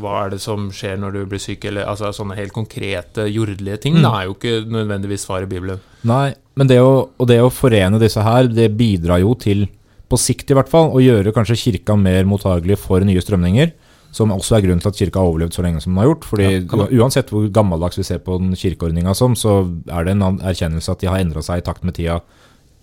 [0.00, 1.66] hva er det som skjer når du blir syk?
[1.68, 3.98] Eller altså, sånne helt konkrete, jordelige ting.
[3.98, 4.04] Mm.
[4.04, 5.80] Det er jo ikke nødvendigvis svar i Bibelen.
[6.08, 9.66] Nei, men det å, og det å forene disse her, det bidrar jo til,
[10.12, 13.72] på sikt i hvert fall, å gjøre kanskje kirka mer mottagelig for nye strømninger.
[14.12, 16.24] Som også er grunnen til at kirka har overlevd så lenge som den har gjort.
[16.28, 20.38] fordi Ja, Uansett hvor gammeldags vi ser på den kirkeordninga som, så er det en
[20.38, 22.20] erkjennelse at de har endra seg i takt med tida.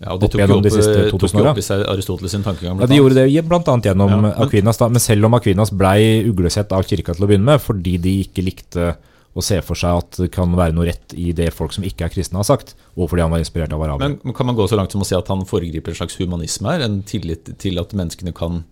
[0.00, 2.78] Ja, og De tok jo opp, de siste eh, opp i seg Aristoteles sin tankegang.
[2.78, 3.02] Blant Ja, De annet.
[3.02, 3.76] gjorde det bl.a.
[3.84, 7.28] gjennom Ja, men- Aquinas, da, men selv om Aquinas blei uglesett av kirka til å
[7.28, 8.96] begynne med, fordi de ikke likte
[9.36, 12.06] å se for seg at det kan være noe rett i det folk som ikke
[12.08, 13.98] er kristne, har sagt, og fordi han var inspirert av.
[14.00, 16.16] Men men kan man gå så langt som å si at han foregriper en slags
[16.18, 16.80] humanisme her?
[16.80, 18.64] En tillit til at menneskene kan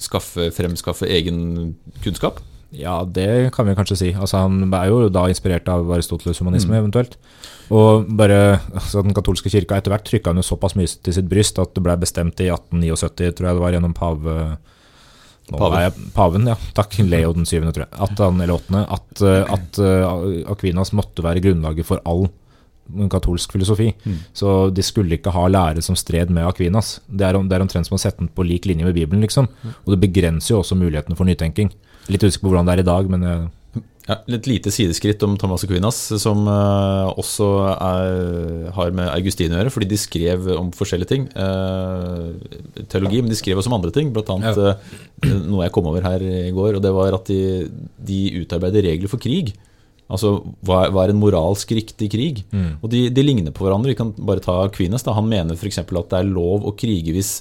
[0.00, 2.40] skaffe, fremskaffe egen kunnskap?
[2.72, 4.10] Ja, det kan vi kanskje si.
[4.16, 7.18] Altså, han er jo da inspirert av Aristoteles humanisme, eventuelt.
[7.72, 11.28] Og bare altså, Den katolske kirka etter hvert trykka han jo såpass mye til sitt
[11.28, 14.36] bryst at det ble bestemt i 1879, tror jeg det var, gjennom pave...
[15.52, 16.04] Paven.
[16.14, 16.54] paven, ja.
[16.72, 16.94] Takk.
[17.02, 17.92] Leo den syvende, tror jeg.
[18.06, 18.86] At han, eller åttende.
[18.94, 22.28] At, eh, at eh, Aquinas måtte være grunnlaget for all
[23.12, 23.90] katolsk filosofi.
[24.34, 27.00] Så de skulle ikke ha lære som stred med Aquinas.
[27.08, 29.22] Det er, om- det er omtrent som å sette den på lik linje med Bibelen,
[29.24, 29.48] liksom.
[29.86, 31.72] Og det begrenser jo også mulighetene for nytenking.
[32.08, 33.42] Litt usikker på hvordan det er i dag, men eh,
[34.08, 39.60] Ja, et lite sideskritt om Thomas Aquinas, som eh, også er, har med Augustin å
[39.60, 41.28] gjøre, fordi de skrev om forskjellige ting.
[41.38, 44.36] eh, teologi, men de skrev også om andre ting, bl.a.
[44.42, 44.52] Ja.
[44.58, 47.68] Uh, noe jeg kom over her i går, og det var at de,
[48.02, 49.54] de utarbeider regler for krig.
[50.12, 50.34] Altså,
[50.66, 52.44] hva er, hva er en moralsk riktig krig?
[52.82, 53.94] Og de, de ligner på hverandre.
[53.94, 55.16] Vi kan bare ta Kvinnes, Da.
[55.16, 55.80] Han mener f.eks.
[55.82, 57.32] at det er lov å krige hvis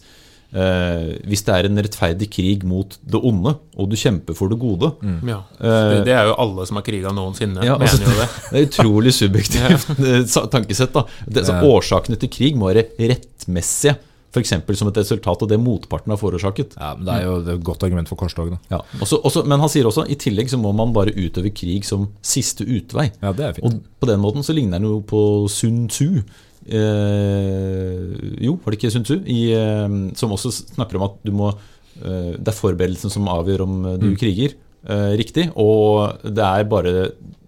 [0.53, 4.59] eh, hvis det er en rettferdig krig mot det onde, og du kjemper for det
[4.61, 4.91] gode
[5.27, 5.41] Ja.
[5.59, 8.29] Det, det er jo alle som har kriga noensinne, Ja, altså, mener jo det.
[8.51, 10.93] Det er utrolig subjektivt eh, tankesett.
[10.95, 11.63] da det, så Ja.
[11.71, 13.95] Årsakene til krig må være rettmessige,
[14.31, 14.53] f.eks.
[14.79, 16.77] som et resultat av det motparten har forårsaket.
[16.79, 18.53] Ja, men Det er jo et godt argument for korstog.
[18.71, 18.79] Ja.
[19.01, 22.07] Også, også, men han sier også i tillegg så må man bare utøve krig som
[22.23, 23.09] siste utvei.
[23.19, 23.67] Ja, det er fint.
[23.67, 26.23] Og på den måten så ligner han jo på Sun Tzu.
[26.71, 28.07] Eh,
[28.45, 29.19] jo, var det ikke Sun Tzu?
[29.25, 33.65] I, eh, som også snakker om at du må eh, Det er forberedelsen som avgjør
[33.65, 34.55] om du du kriger.
[34.87, 35.49] Eh, riktig.
[35.59, 36.95] Og det er bare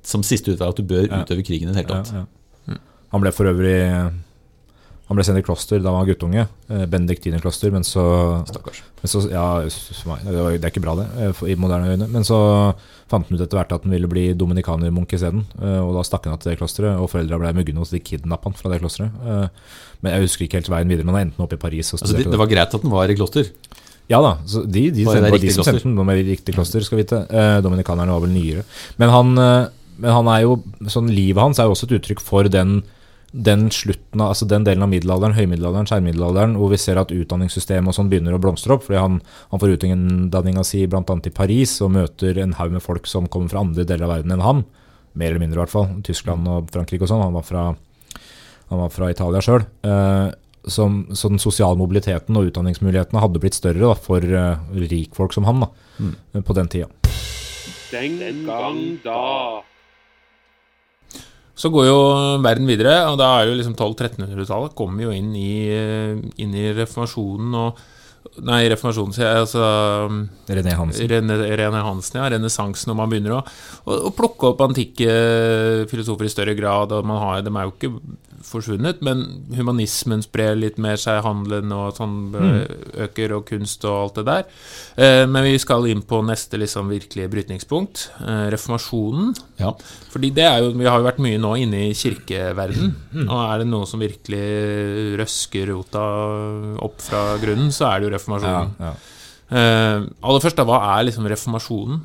[0.03, 2.11] som siste utvei at du bør utøve krigen i det hele tatt.
[2.11, 2.25] Ja,
[2.73, 2.79] ja.
[3.13, 3.77] Han ble for øvrig
[5.09, 6.45] Han ble sendt i kloster da han var guttunge.
[6.71, 7.71] eh, Benediktinerkloster.
[7.75, 8.03] Men så,
[8.47, 8.79] Stakkars.
[9.01, 12.07] men så Ja, det, er ikke bra, det, eh, i moderne øyne.
[12.09, 12.37] Men så
[13.11, 15.43] fant han ut etter hvert at han ville bli dominikanermunk isteden.
[15.61, 17.99] eh, Og da stakk han av til det klosteret, og foreldra ble mugne, så de
[17.99, 19.11] kidnappa han fra det klosteret.
[20.01, 21.93] Men jeg husker ikke helt veien videre, men han endte opp i Paris.
[21.93, 23.51] Altså, det, det var greit at han var i kloster.
[24.09, 26.99] Ja da, så de, de, Var de, de som sendte den, med riktig kloster, skal
[27.03, 27.21] vite.
[27.63, 28.63] Dominikanerne var vel nyere.
[28.99, 29.35] Men han,
[29.99, 32.81] men han er jo, sånn livet hans er jo også et uttrykk for den,
[33.33, 37.89] den slutten av, altså den delen av middelalderen, høymiddelalderen, skjærmiddelalderen, hvor vi ser at utdanningssystemet
[37.89, 39.17] og sånn begynner å blomstre opp, fordi han,
[39.49, 43.49] han får utdanninga si annet i Paris, og møter en haug med folk som kommer
[43.49, 44.61] fra andre deler av verden enn han,
[45.17, 47.65] mer eller mindre i hvert fall, Tyskland og Frankrike og sånn, han var fra,
[48.69, 49.65] han var fra Italia sjøl.
[49.81, 50.29] Eh,
[50.69, 55.43] som, så den sosiale mobiliteten og utdanningsmulighetene hadde blitt større da, for uh, rikfolk som
[55.49, 55.67] han da,
[55.99, 56.13] mm.
[56.39, 56.87] på den tida.
[57.91, 59.72] Den gang da.
[61.55, 61.97] Så går jo
[62.41, 65.69] verden videre, og da er jo liksom 1200-1300-tallet kommer jo inn i,
[66.41, 67.89] inn i reformasjonen og
[68.41, 69.41] Nei, reformasjonen, sier jeg.
[69.43, 69.63] Altså
[70.47, 71.09] René Hansen.
[71.11, 72.29] René, René Hansen, ja.
[72.31, 73.41] Renessansen, når man begynner å,
[73.83, 75.17] å, å plukke opp antikke
[75.91, 76.95] filosofer i større grad.
[76.95, 77.91] og man har, De er jo ikke
[78.43, 79.23] forsvunnet, men
[79.55, 82.17] humanismen sprer litt mer seg, handelen og sånn
[83.05, 84.43] øker, og kunst og alt det der.
[84.97, 89.33] Eh, men vi skal inn på neste liksom virkelige brytningspunkt, eh, reformasjonen.
[89.61, 89.73] Ja.
[90.13, 92.93] Fordi det er jo, Vi har jo vært mye nå inne i kirkeverden,
[93.29, 96.03] og er det noe som virkelig røsker rota
[96.83, 98.77] opp fra grunnen, så er det jo reformasjonen.
[98.79, 98.93] ja.
[99.53, 102.01] Eh, aller først, da, hva er liksom reformasjonen?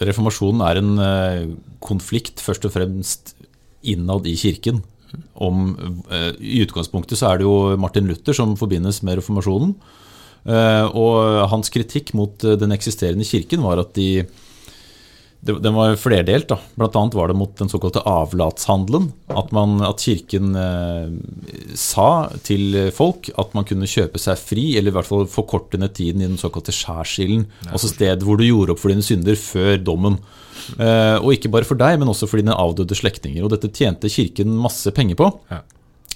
[0.00, 1.50] Reformasjonen er en eh,
[1.84, 3.34] konflikt først og fremst
[3.82, 4.82] innad i kirken.
[5.34, 9.74] Om, eh, I utgangspunktet så er det jo Martin Luther som forbindes med reformasjonen.
[10.44, 14.26] Eh, og hans kritikk mot eh, den eksisterende kirken var at de
[15.40, 16.48] Den var flerdelt.
[16.48, 16.58] da.
[16.76, 19.06] Blant annet var det mot den såkalte avlatshandelen.
[19.32, 20.52] At, man, at kirken
[21.72, 25.94] sa til folk at man kunne kjøpe seg fri, eller i hvert fall forkorte ned
[25.96, 27.46] tiden i den såkalte skjærsilden.
[27.72, 30.20] Altså sted hvor du gjorde opp for dine synder før dommen.
[30.78, 33.42] Eh, og ikke bare for deg, men også for dine avdøde slektninger.
[33.44, 35.28] Og dette tjente kirken masse penger på.
[35.50, 35.62] Ja.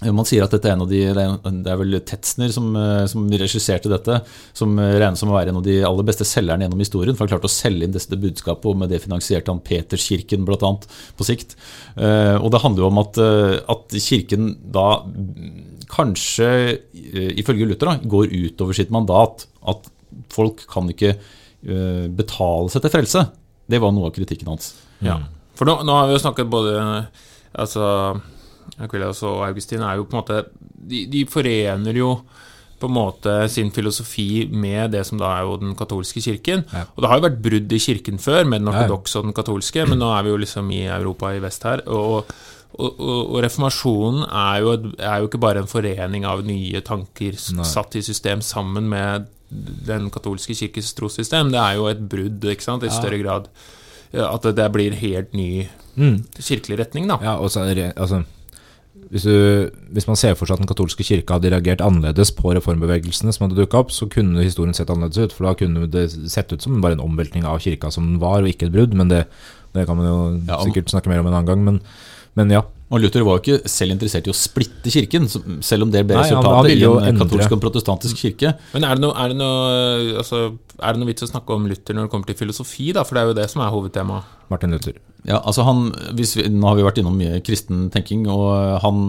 [0.03, 3.05] Eh, Man sier at dette er en av de, det er, vel Tetzner som, eh,
[3.11, 4.21] som regisserte dette,
[4.57, 7.17] som regnes som å være en av de aller beste selgerne gjennom historien.
[7.17, 10.75] For han klarte å selge inn dette budskapet, og med det finansierte han Peterskirken bl.a.
[11.19, 11.57] på sikt.
[11.97, 13.23] Og det handler jo om at,
[13.71, 16.51] at kirken da mm, kanskje,
[17.39, 19.47] ifølge Luther, da, går utover sitt mandat.
[19.63, 19.87] At
[20.35, 21.15] folk kan ikke
[21.65, 23.23] betale seg til frelse.
[23.75, 24.73] Det var noe av kritikken hans.
[25.05, 25.19] Ja.
[25.59, 26.79] For nå, nå har vi jo snakket både
[27.55, 27.85] Altså
[28.83, 30.41] Aquilas og Augustin er jo på en måte
[30.85, 32.17] de, de forener jo
[32.81, 36.65] på en måte sin filosofi med det som da er jo den katolske kirken.
[36.73, 36.85] Ja.
[36.93, 39.87] Og det har jo vært brudd i kirken før, med den ortodokse og den katolske,
[39.89, 41.85] men nå er vi jo liksom i Europa i vest her.
[41.87, 42.35] Og,
[42.79, 47.37] og, og, og reformasjonen er jo, er jo ikke bare en forening av nye tanker
[47.55, 47.65] Nei.
[47.69, 49.29] satt i system sammen med
[49.87, 51.53] den katolske kirkes trossystem.
[51.55, 53.47] Det er jo et brudd, ikke sant, i større grad.
[54.15, 56.25] At det blir helt ny Mm.
[56.43, 57.21] kirkelig retning, da.
[57.23, 58.25] Ja, og så er det, altså,
[59.13, 62.51] hvis, du, hvis man ser for seg at den katolske kirke hadde reagert annerledes på
[62.57, 65.37] reformbevegelsene som hadde dukka opp, så kunne historien sett annerledes ut.
[65.37, 68.43] For da kunne det sett ut som bare en omveltning av kirka som den var,
[68.43, 68.95] og ikke et brudd.
[68.99, 69.21] Men det,
[69.77, 70.17] det kan man jo
[70.49, 71.63] Ja, om- sikkert snakke mer om en annen gang.
[71.65, 71.79] Men,
[72.39, 72.65] men ja.
[72.93, 75.25] Og Luther var jo ikke selv interessert i å splitte kirken,
[75.65, 77.15] selv om det ble Nei, resultatet i en endre.
[77.25, 78.53] katolsk og protestantisk kirke.
[78.75, 79.73] Men er det noe, er det noe,
[80.21, 80.43] altså,
[80.77, 83.03] er det noe vits å snakke om Luther når det kommer til filosofi, da?
[83.09, 84.37] For det er jo det som er hovedtemaet.
[84.53, 85.01] Martin Luther.
[85.25, 85.87] Ja, altså han,
[86.19, 88.53] hvis vi, Nå har vi vært innom mye kristen tenking, og
[88.85, 89.05] han,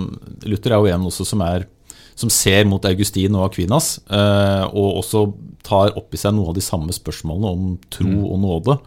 [0.48, 1.68] Luther er jo en også som, er,
[2.16, 5.28] som ser mot Augustin og Aquinas, eh, og også
[5.68, 8.80] tar opp i seg noe av de samme spørsmålene om tro og nåde.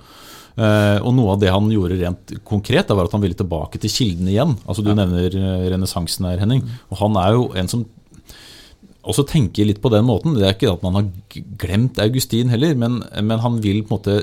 [0.58, 3.92] Eh, og noe av det han gjorde rent konkret, var at han ville tilbake til
[3.92, 4.56] kildene igjen.
[4.66, 6.64] Altså Du nevner eh, renessansen her, Henning.
[6.90, 7.84] Og han er jo en som
[9.08, 10.34] også tenker litt på den måten.
[10.36, 11.06] Det er ikke at man har
[11.62, 14.18] glemt Augustin heller, men, men han vil på en måte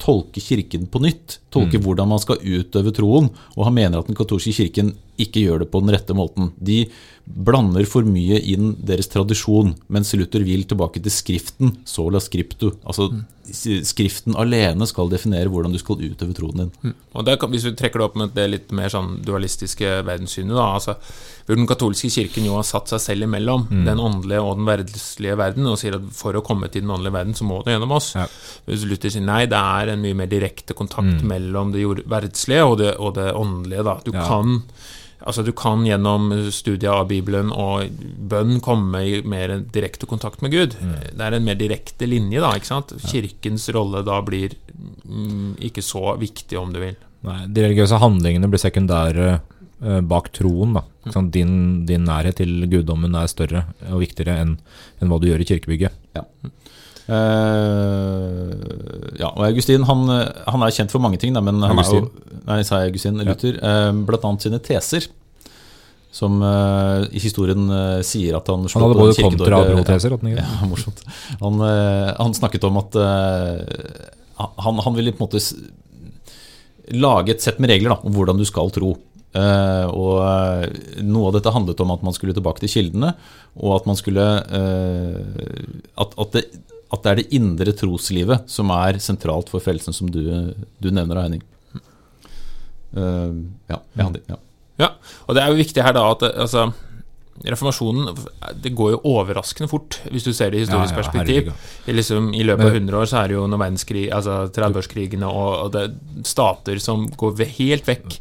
[0.00, 1.40] tolke kirken på nytt.
[1.52, 3.28] Tolke hvordan man skal utøve troen.
[3.58, 4.94] Og han mener at den katolske kirken
[5.26, 6.52] ikke gjør det på den rette måten.
[6.58, 6.84] De
[7.30, 12.72] blander for mye inn deres tradisjon, mens Luther vil tilbake til Skriften, sola scriptu.
[12.82, 13.10] Altså
[13.50, 16.92] Skriften alene skal definere hvordan du skal utøve troen din.
[17.18, 20.66] Og det, Hvis vi trekker det opp med det litt mer sånn dualistiske verdenssynet, da,
[20.78, 20.94] altså,
[21.46, 25.38] hvor den katolske kirken jo har satt seg selv imellom den åndelige og den verdenslige
[25.40, 27.96] verden, og sier at for å komme til den åndelige verden, så må det gjennom
[27.98, 28.12] oss.
[28.18, 28.26] Ja.
[28.70, 32.78] Hvis Luther sier nei, det er en mye mer direkte kontakt mellom det verdslige og
[32.82, 33.86] det, og det åndelige.
[33.90, 33.98] Da.
[34.06, 34.26] Du, Ja.
[34.30, 34.62] kan,
[35.20, 37.90] altså, du kan gjennom studiet av Bibelen og
[38.30, 40.76] bønn komme i mer direkte kontakt med Gud.
[40.80, 42.54] Det er en mer direkte linje, da.
[42.56, 42.94] ikke sant?
[43.04, 44.56] Kirkens rolle da blir
[45.04, 46.98] mm, ikke så viktig, om du vil.
[47.26, 50.78] Nei, de religiøse handlingene blir sekundære eh, bak troen.
[50.78, 50.84] Da.
[51.06, 51.26] Ikke?
[51.34, 51.52] Din,
[51.88, 54.56] din nærhet til guddommen er større og viktigere enn
[55.00, 55.94] enn hva du gjør i kirkebygget.
[57.10, 58.50] Eh,
[59.20, 62.04] ja, og Augustin han, han er kjent for mange ting, da, men han er jo
[62.46, 63.20] Nei, sa jeg Augustin?
[63.26, 63.58] Luther.
[63.58, 65.10] eh, blant annet sine teser.
[66.10, 67.68] Som uh, i historien
[68.02, 70.16] sier at han Han hadde både kontra-proteser.
[70.16, 71.04] at han Ja, morsomt.
[71.38, 75.38] Han, han snakket om at han, han ville på en måte
[76.90, 78.96] lage et sett med regler da, om hvordan du skal tro.
[79.30, 83.12] Uh, og Noe av dette handlet om at man skulle tilbake til kildene,
[83.62, 85.20] og at man skulle uh,
[86.02, 86.42] at, at, det,
[86.90, 90.22] at det er det indre troslivet som er sentralt for frelsen, som du,
[90.82, 91.42] du nevner, Henning.
[92.90, 94.38] Uh, ja, ja, ja.
[94.80, 94.94] Ja,
[95.28, 96.70] og det er jo viktig her da at altså,
[97.44, 98.14] reformasjonen
[98.64, 101.50] det går jo overraskende fort, hvis du ser det i historisk perspektiv.
[101.86, 105.28] I, liksom, I løpet av 100 år så er det jo noen verdenskrig, altså 30-årskrigene
[105.28, 108.16] og, og det er stater som går helt vekk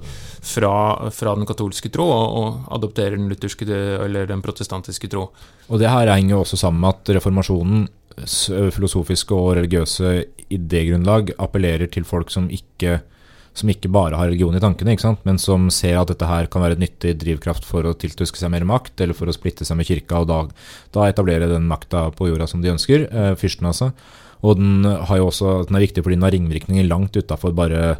[0.49, 0.73] fra,
[1.11, 5.29] fra den katolske tro og, og adopterer den lutherske eller den protestantiske tro.
[5.69, 11.89] Og det her henger jo også sammen med at reformasjonens filosofiske og religiøse idégrunnlag appellerer
[11.91, 12.99] til folk som ikke,
[13.57, 16.77] som ikke bare har religion i tankene, men som ser at dette her kan være
[16.77, 19.89] et nyttig drivkraft for å tiltuske seg mer makt, eller for å splitte seg med
[19.89, 20.39] kirka, og da,
[20.95, 23.91] da etablere den makta på jorda som de ønsker, eh, fyrsten altså.
[24.41, 27.97] Og den, har jo også, den er viktig fordi den har ringvirkninger langt utafor bare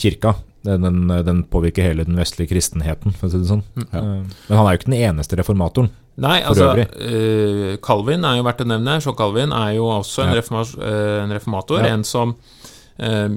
[0.00, 0.36] kirka.
[0.62, 3.64] Den, den, den påvirker hele den vestlige kristenheten, for å si det sånn.
[3.90, 4.02] Ja.
[4.02, 5.90] Men han er jo ikke den eneste reformatoren.
[6.20, 6.88] Nei, For altså øvrig.
[7.00, 8.98] eh, Calvin er jo verdt å nevne.
[9.00, 10.40] Jean Calvin er jo også en, Ja.
[10.42, 11.78] reforma uh, en reformator.
[11.80, 11.94] Ja.
[11.94, 12.34] En som
[13.00, 13.28] uh,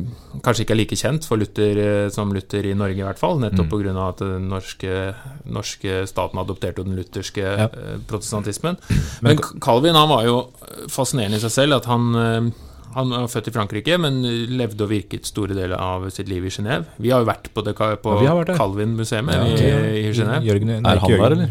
[0.43, 3.39] kanskje ikke er like kjent for Luther som Luther i Norge, i hvert fall.
[3.39, 3.95] Nettopp Mm.
[3.95, 4.09] pga.
[4.09, 5.15] at den norske,
[5.47, 7.67] norske staten adopterte den lutherske Ja.
[8.07, 8.77] protestantismen.
[9.21, 10.49] Men Calvin han var jo
[10.89, 11.73] fascinerende i seg selv.
[11.77, 12.53] at han...
[12.95, 14.21] Han var født i Frankrike, men
[14.55, 16.85] levde og virket store deler av sitt liv i Genéve.
[16.97, 18.55] Vi har jo vært på, på.
[18.55, 20.79] Calvin-museet Ja, i, i Genéve.
[20.79, 21.49] Er han der, eller?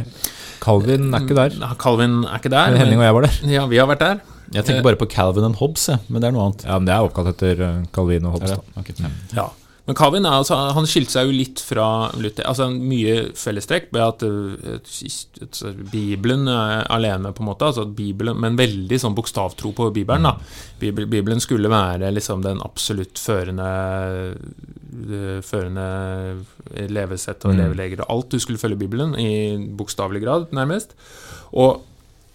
[0.64, 1.56] Calvin er ikke der.
[1.80, 2.70] Calvin er ikke der.
[2.72, 3.40] Men Henning og jeg var der.
[3.52, 4.22] Ja, vi har vært der.
[4.54, 6.64] Jeg tenker bare på Calvin and Hobbes, men det er noe annet.
[6.68, 8.54] Ja, men Det er oppkalt etter eh, Calvin og Hobbes.
[8.54, 9.12] Ja, da.
[9.34, 9.46] Ja.
[9.86, 12.46] Men Calvin altså, han skilte seg jo litt fra Luther.
[12.48, 17.66] Altså Mye fellestrekk med at et- et- Bibelen er alene, på en måte.
[17.68, 20.22] Altså at Bibelen, men veldig sånn bokstavtro på Bibelen.
[20.22, 20.38] da
[20.80, 24.38] Bibelen skulle være liksom den absolutt førende
[25.06, 26.44] det Førende
[26.88, 27.58] levesett og Mm.
[27.60, 28.28] levelegger og alt.
[28.30, 30.94] Du skulle følge Bibelen i bokstavelig grad, nærmest.
[31.52, 31.82] Og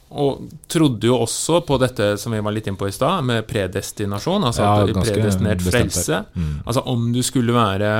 [0.10, 3.45] og trodde jo også på dette som vi var litt inne på i stad, med
[3.50, 4.48] predestinasjon.
[4.48, 6.24] Altså Ja, predestinert frelse.
[6.34, 6.56] Mm.
[6.65, 7.91] Altså om du skulle være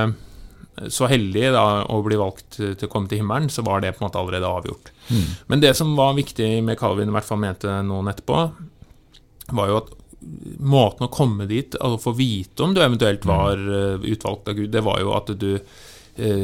[0.88, 4.04] så heldig da, å bli valgt til å komme til himmelen, så var det på
[4.04, 4.92] en måte allerede avgjort.
[5.10, 5.30] Mm.
[5.52, 8.44] Men det som var viktig med Calvin, i hvert fall mente noen etterpå,
[9.60, 9.94] var jo at
[10.60, 14.72] måten å komme dit, altså få vite om du eventuelt var eh, utvalgt av Gud,
[14.74, 15.52] det var jo at du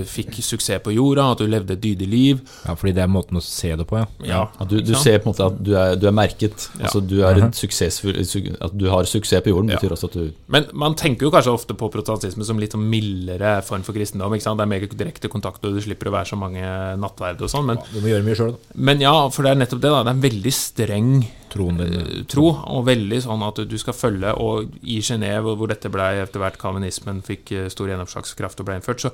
[0.07, 2.41] fikk suksess på jorda, at du levde et dydig liv.
[2.65, 4.05] Ja, fordi det er måten å se det på, ja.
[4.25, 6.69] Ja, At du, du ser på en måte at du er, du er merket.
[6.79, 6.85] Ja.
[6.87, 7.43] Altså du er Mhm.
[7.43, 8.15] en suksessfull
[8.61, 9.77] At du har suksess på jorden, Ja.
[9.77, 12.89] betyr også at du Men man tenker jo kanskje ofte på protestantisme som litt sånn
[12.89, 14.31] mildere form for kristendom.
[14.33, 14.57] ikke sant?
[14.57, 16.61] Det er mer direkte kontakt, og du slipper å være så mange
[16.99, 17.65] nattverd og sånn.
[17.65, 18.57] Men, Du må gjøre mye sjøl, da.
[18.75, 19.89] men ja, for det er nettopp det.
[19.89, 21.93] da, Det er en veldig streng Troen din.
[21.93, 24.37] eh, tro, og veldig sånn at du skal følge.
[24.37, 28.75] Og i Genéve, hvor dette ble etter hvert kalvinismen fikk eh, stor gjennomslagskraft og ble
[28.75, 29.11] innført, så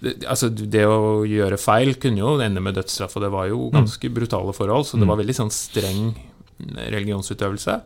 [0.00, 3.70] det, altså, det å gjøre feil kunne jo ende med dødsstraff, og det var jo
[3.74, 6.14] ganske brutale forhold, så det var veldig sånn streng
[6.90, 7.80] religionsutøvelse.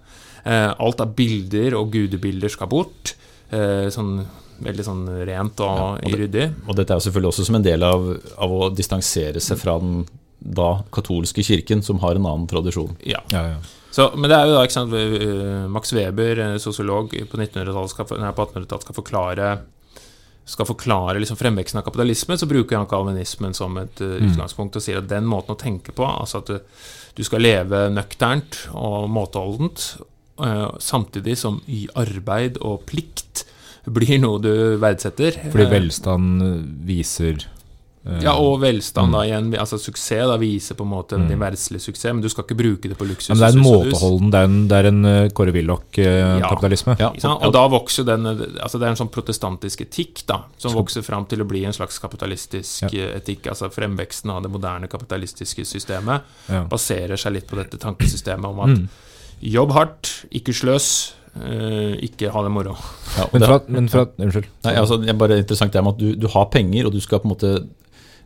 [0.44, 3.14] Eh, alt av bilder og gudebilder skal bort.
[3.50, 4.20] Eh, sånn
[4.58, 6.54] veldig sånn rent og, Ja, og det- ryddig.
[6.68, 9.78] Og dette er jo selvfølgelig også som en del av, av å distansere seg fra
[9.78, 10.06] den
[10.40, 12.96] da katolske kirken, som har en annen tradisjon.
[13.04, 13.20] Ja.
[13.30, 13.56] Ja, ja.
[13.90, 18.04] Så, men det er jo da, ikke sant, eh, Max Weber, sosiolog på 1900-tallet, skal,
[18.04, 19.59] på 1800-tallet skal forklare
[20.49, 24.84] skal forklare liksom fremveksten av kapitalismen, så bruker han kalvinismen som et uh, utgangspunkt og
[24.84, 26.80] sier at den måten å tenke på, altså at du,
[27.18, 29.90] du skal leve nøkternt og måteholdent,
[30.40, 33.44] uh, samtidig som i arbeid og plikt
[33.88, 35.36] blir noe du verdsetter.
[35.53, 36.42] Fordi Eh, velstand
[36.88, 37.57] viser Eh,
[38.22, 39.50] Ja, og velstand, da igjen.
[39.61, 42.88] Altså suksess da viser på en måte din verdslige suksess, men du skal ikke bruke
[42.88, 43.28] det på luksus.
[43.28, 43.36] Mm.
[43.36, 46.96] men det er en måteholden, det er en, det er en eh, Kåre Willoch-kapitalisme.
[47.00, 47.34] Ja, ja.
[47.34, 51.26] Og da vokser den Altså det er en sånn protestantisk etikk da som vokser fram
[51.30, 53.11] til å bli en slags kapitalistisk Ja.
[53.11, 53.46] eh, etikk.
[53.52, 56.64] Altså fremveksten av det moderne kapitalistiske systemet Ja.
[56.64, 58.88] baserer seg litt på dette tankesystemet om at Mm.
[59.42, 62.72] jobb hardt, ikke sløs, Uh, ikke ha det moro.
[63.16, 64.46] Ja, Men fra, men fra Unnskyld.
[64.64, 67.00] Nei, altså, det er bare interessant det med at du, du har penger, og du
[67.00, 67.68] skal på en måte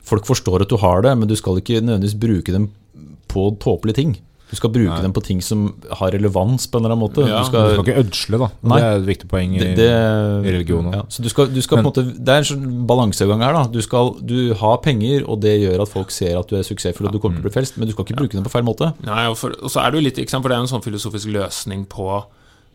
[0.04, 2.70] Folk forstår at du har det, men du skal ikke nødvendigvis bruke dem
[3.28, 4.16] på tåpelige ting.
[4.52, 5.00] Du skal bruke Nei.
[5.00, 5.60] dem på ting som
[5.96, 7.22] har relevans på en eller annen måte.
[7.24, 8.48] Ja, du Du skal, skal ikke ødsle, da.
[8.68, 8.76] Nei.
[8.76, 9.54] Det er et viktig poeng.
[9.56, 10.92] i- det, i religionen.
[10.92, 13.52] Ja, så du skal, du skal på en måte, Det er en sånn balansegang her.
[13.54, 16.62] da Du, skal, du har penger, og det gjør at folk ser at du er
[16.68, 18.50] suksessfull og du kommer til å bli frelst, men du skal ikke bruke dem på
[18.52, 18.92] feil måte.
[19.06, 20.68] Nei, og, for, og så er det jo litt, ikke sant, for det er jo
[20.68, 22.24] en sånn filosofisk løsning på,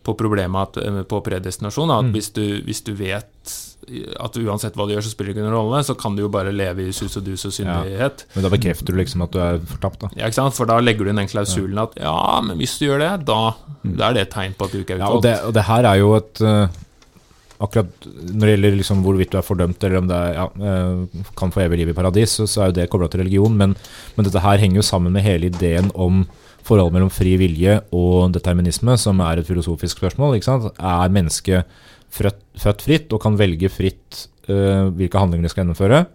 [0.04, 1.90] på problemet at, eh, på predestinasjon.
[1.94, 2.00] Mm.
[2.00, 3.77] At hvis, du, hvis du vet
[4.20, 6.30] at uansett hva du gjør, så spiller det ikke noen rolle, så kan du jo
[6.34, 8.26] bare leve i sus og dus og syndighet.
[8.36, 10.10] Men da bekrefter du liksom at du er fortapt, da.
[10.20, 10.58] Ja, ikke sant?
[10.58, 13.40] For da legger du inn den klausulen at ja, men hvis du gjør det, da,
[13.88, 15.30] da er det et tegn på at du ikke er Ja, og, utvalgt.
[15.30, 16.84] det, og det her er jo et eh,
[17.58, 21.24] Akkurat når det gjelder liksom hvorvidt du er fordømt eller om det er, ja, eh,
[21.40, 23.56] kan få evig liv i paradis, så, så er jo det kobla til religion.
[23.58, 23.74] Men,
[24.14, 26.20] men dette her henger jo sammen med hele ideen om
[26.68, 30.36] forholdet mellom fri vilje og determinisme, som er et filosofisk spørsmål.
[30.38, 30.70] ikke sant?
[30.78, 31.66] Er mennesket
[32.14, 32.44] født,
[32.84, 36.06] fritt og kan velge fritt uh, hvilke handlinger de skal gjennomføre?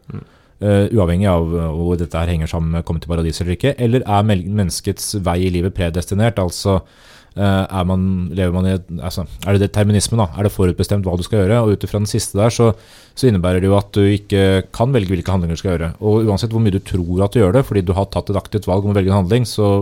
[0.63, 3.57] eh, uavhengig av uh, hvor dette her henger sammen med å komme til paradis eller
[3.57, 3.75] ikke?
[3.83, 6.41] Eller er menneskets vei i livet predestinert?
[6.43, 8.05] Altså uh, er, man,
[8.37, 10.29] lever man i altså, er det determinisme, da?
[10.37, 11.63] Er det forutbestemt hva du skal gjøre?
[11.65, 12.73] Og ut ifra den siste der, så,
[13.19, 15.93] så innebærer det jo at du ikke kan velge hvilke handlinger du skal gjøre.
[16.05, 18.41] Og uansett hvor mye du tror at du gjør det, fordi du har tatt et
[18.41, 19.75] aktivt valg om å velge en handling, så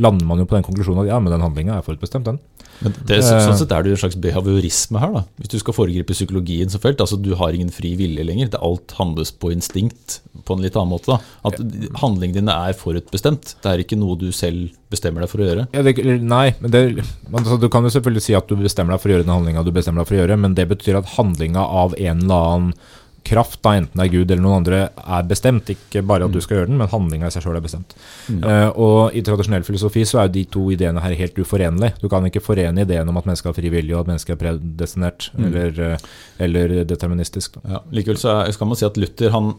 [0.00, 2.40] lander man jo på den konklusjonen at ja, men den handlinga er forutbestemt, den.
[2.82, 5.22] Men det, sånn sett er det jo en slags behaviorisme her, da.
[5.40, 7.00] Hvis du skal foregripe psykologien som felt.
[7.00, 8.50] altså Du har ingen fri vilje lenger.
[8.52, 11.16] Det Alt handles på instinkt på en litt annen måte.
[11.16, 11.60] da At
[12.02, 13.56] handlingene dine er forutbestemt.
[13.62, 15.66] Det er ikke noe du selv bestemmer deg for å gjøre.
[15.74, 16.84] Ja, det, nei, men det,
[17.32, 19.64] altså, Du kan jo selvfølgelig si at du bestemmer deg for å gjøre den handlinga
[19.66, 22.78] du bestemmer deg for å gjøre, men det betyr at handlinga av en eller annen
[23.26, 25.70] kraft, da, enten det er Gud eller noen andre, er bestemt.
[25.74, 27.96] Ikke bare at du skal gjøre den, men handlinga i seg sjøl er bestemt.
[28.30, 31.96] Eh, og I tradisjonell filosofi så er jo de to ideene her helt uforenlige.
[32.02, 34.42] Du kan ikke forene ideen om at mennesket har fri vilje og at mennesket er
[34.44, 36.06] predestinert eller, eh,
[36.46, 37.58] eller deterministisk.
[37.58, 37.76] Da.
[37.76, 39.52] Ja, likevel så er, skal man si at Luther han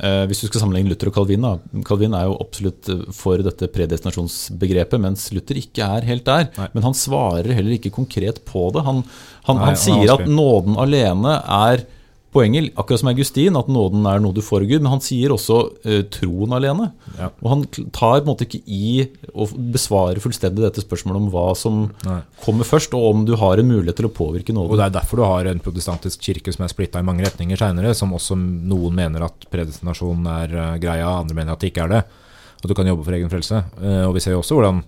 [0.00, 1.54] eh, Hvis du skal sammenligne Luther og Calvin da,
[1.86, 6.50] Calvin er jo absolutt for dette predestinasjonsbegrepet, mens Luther ikke er helt der.
[6.56, 6.68] Nei.
[6.76, 8.86] Men han svarer heller ikke konkret på det.
[8.86, 9.02] Han,
[9.48, 11.88] han, Nei, han han er sier at nåden alene er
[12.34, 15.58] poenget, akkurat som Augustin, at nåden er noe du får Gud, men han sier også
[15.82, 16.90] eh, troen alene.
[17.18, 17.30] Ja.
[17.42, 21.48] Og han tar på en måte ikke i å besvare fullstendig dette spørsmålet om hva
[21.58, 22.20] som Nei.
[22.44, 24.70] kommer først, og om du har en mulighet til å påvirke nåden.
[24.70, 24.78] Og.
[24.78, 27.96] Det er derfor du har en protestantisk kirke som er splitta i mange retninger seinere,
[27.98, 31.96] som også noen mener at predestinasjon er eh, greia, andre mener at det ikke er
[31.98, 32.04] det.
[32.60, 33.64] At du kan jobbe for egen frelse.
[33.82, 34.84] Eh, og vi ser jo også hvordan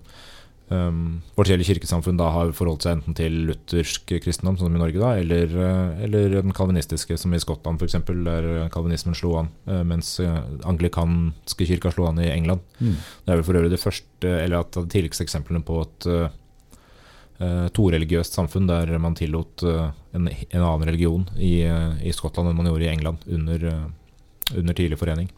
[0.69, 5.13] um, hele kirkesamfunn da har forholdt seg enten til luthersk kristendom, som i Norge, da,
[5.19, 10.15] eller, eh, eller den kalvinistiske, som i Skottland f.eks., der kalvinismen slo an, eh, mens
[10.23, 10.39] eh,
[10.69, 12.63] anglikanske kirka slo an i England.
[12.79, 12.95] Mm.
[12.95, 17.67] Det er vel for øvrig det første, eller at de tidligste eksemplene på et uh,
[17.75, 22.59] toreligiøst samfunn der man tillot uh, en, en annen religion i, uh, i Skottland enn
[22.59, 25.31] man gjorde i England under, uh, under tidlig forening.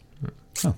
[0.62, 0.72] Ja.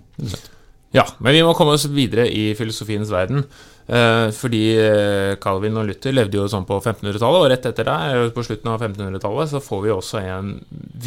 [0.95, 3.43] Ja, men vi må komme oss videre i filosofiens verden.
[3.89, 8.25] Eh, fordi eh, Calvin og Luther levde jo sånn på 1500-tallet, og rett etter det,
[8.37, 10.51] på slutten av 1500-tallet, så får vi også en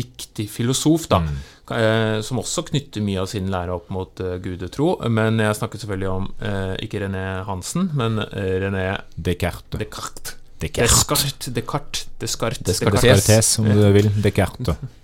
[0.02, 1.22] viktig filosof, da.
[1.22, 2.24] mm.
[2.26, 4.96] som også knytter mye av sin lære opp mot eh, gudetro.
[5.14, 9.78] Men jeg snakker selvfølgelig om eh, ikke René Hansen, men eh, René Descartes.
[9.78, 10.38] Descartes.
[10.62, 11.52] Descartes.
[11.52, 13.06] Descartes, Descartes, Descartes, Descartes.
[13.06, 14.10] Descartes, om du vil.
[14.26, 14.82] Descartes.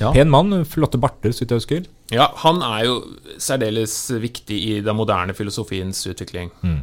[0.00, 0.08] Ja.
[0.10, 1.84] Pen mann, flotte barter, så vidt jeg husker.
[2.10, 2.96] Ja, han er jo
[3.38, 6.50] særdeles viktig i den moderne filosofiens utvikling.
[6.66, 6.80] Mm.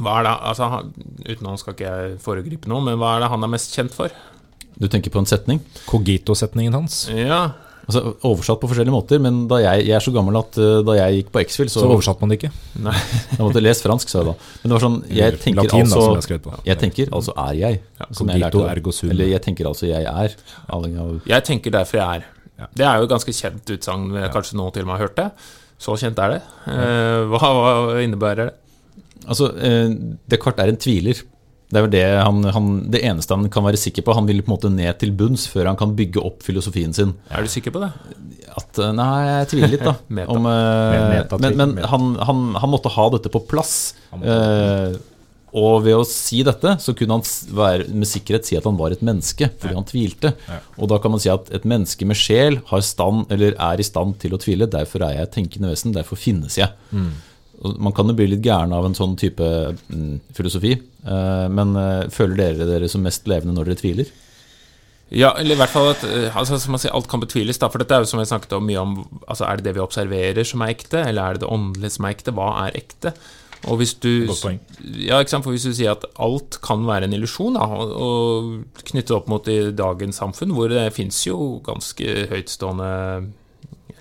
[0.00, 0.92] Hva er det, altså, han,
[1.26, 3.96] Uten han skal ikke jeg foregripe noe, men hva er det han er mest kjent
[3.96, 4.14] for?
[4.80, 5.60] Du tenker på en setning?
[5.90, 7.02] Cogito-setningen hans.
[7.12, 7.50] Ja,
[7.90, 10.94] Altså, oversatt på forskjellige måter, men da jeg, jeg er så gammel at uh, da
[10.94, 12.50] jeg gikk på X-Fill, så, Så oversatte man det ikke.
[12.84, 12.94] nei,
[13.32, 14.34] Jeg måtte lese fransk, sa jeg da.
[14.60, 16.54] Men det var sånn Jeg tenker Latin, da, som jeg altså på.
[16.68, 17.80] Jeg tenker altså er jeg.
[18.12, 19.10] som Cogito ergo sum.
[19.14, 20.36] Eller jeg tenker altså jeg er.
[20.70, 22.28] Avhengig av Jeg tenker derfor jeg er.
[22.60, 22.70] Ja.
[22.76, 25.28] Det er jo et ganske kjent utsagn, kanskje noen til og med har hørt det.
[25.80, 26.40] Så kjent er det.
[26.68, 27.74] Uh, hva, hva
[28.04, 28.50] innebærer det?
[29.26, 29.90] Altså, eh,
[30.30, 31.20] Descartes er en tviler.
[31.70, 34.14] Det er vel det han, han Det eneste han kan være sikker på.
[34.16, 37.12] Han vil på en måte ned til bunns før han kan bygge opp filosofien sin.
[37.30, 37.92] Er du sikker på det?
[38.50, 39.94] At, eh, nei, jeg tviler litt, da.
[40.34, 40.96] Om, eh,
[41.44, 43.94] men men han, han, han måtte ha dette på plass.
[44.18, 44.98] Eh,
[45.50, 47.24] Og ved å si dette, så kunne han
[47.58, 50.30] være, med sikkerhet si at han var et menneske, fordi han tvilte.
[50.78, 53.86] Og da kan man si at et menneske med sjel har stand, eller er i
[53.86, 54.68] stand til å tvile.
[54.70, 56.70] Derfor er jeg et tenkende vesen, derfor finnes jeg.
[56.94, 57.29] Og
[57.60, 59.44] man kan jo bli litt gæren av en sånn type
[59.92, 60.72] mm, filosofi.
[61.04, 64.12] eh, men eh, føler dere dere som mest levende når dere tviler?
[65.10, 67.58] Ja, eller i hvert fall at eh, altså, som man sier, alt kan betviles.
[67.58, 68.96] Da, for dette er jo som jeg snakket om mye om
[69.26, 72.06] altså, Er det det vi observerer som er ekte, eller er det det åndelige som
[72.06, 72.34] er ekte?
[72.36, 73.14] Hva er ekte?
[73.68, 75.44] Og hvis du Ja, ikke sant?
[75.44, 79.28] For hvis du sier at alt kan være en illusjon, da, og, og knyttet opp
[79.28, 82.88] mot i dagens samfunn, hvor det fins jo ganske høytstående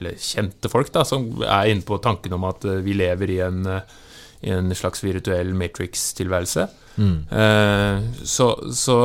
[0.01, 3.39] eller kjente folk da, som er inne på tanken om at eh, vi lever i
[3.45, 3.97] en, eh,
[4.47, 6.69] i en slags virtuell Matrix-tilværelse.
[6.99, 8.99] Eh, så, så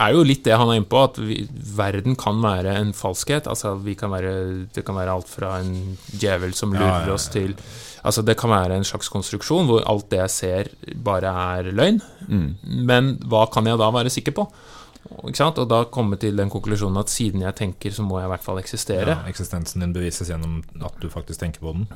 [0.00, 1.42] er jo litt det han er inne på, at vi,
[1.76, 3.48] verden kan være en falskhet.
[3.50, 4.32] Altså, vi kan være,
[4.74, 7.16] det kan være alt fra en djevel som lurer Ja, ja, ja.
[7.18, 7.56] oss til
[8.00, 10.68] Altså, det kan være en slags konstruksjon hvor alt det jeg ser,
[11.04, 11.98] bare er løgn.
[12.64, 14.46] Men hva kan jeg da være sikker på?
[15.26, 15.58] Ikke sant?
[15.58, 18.44] Og da komme til den konklusjonen at siden jeg tenker, så må jeg i hvert
[18.46, 19.08] fall eksistere.
[19.08, 21.86] Ja, eksistensen din bevises gjennom at du faktisk tenker på den.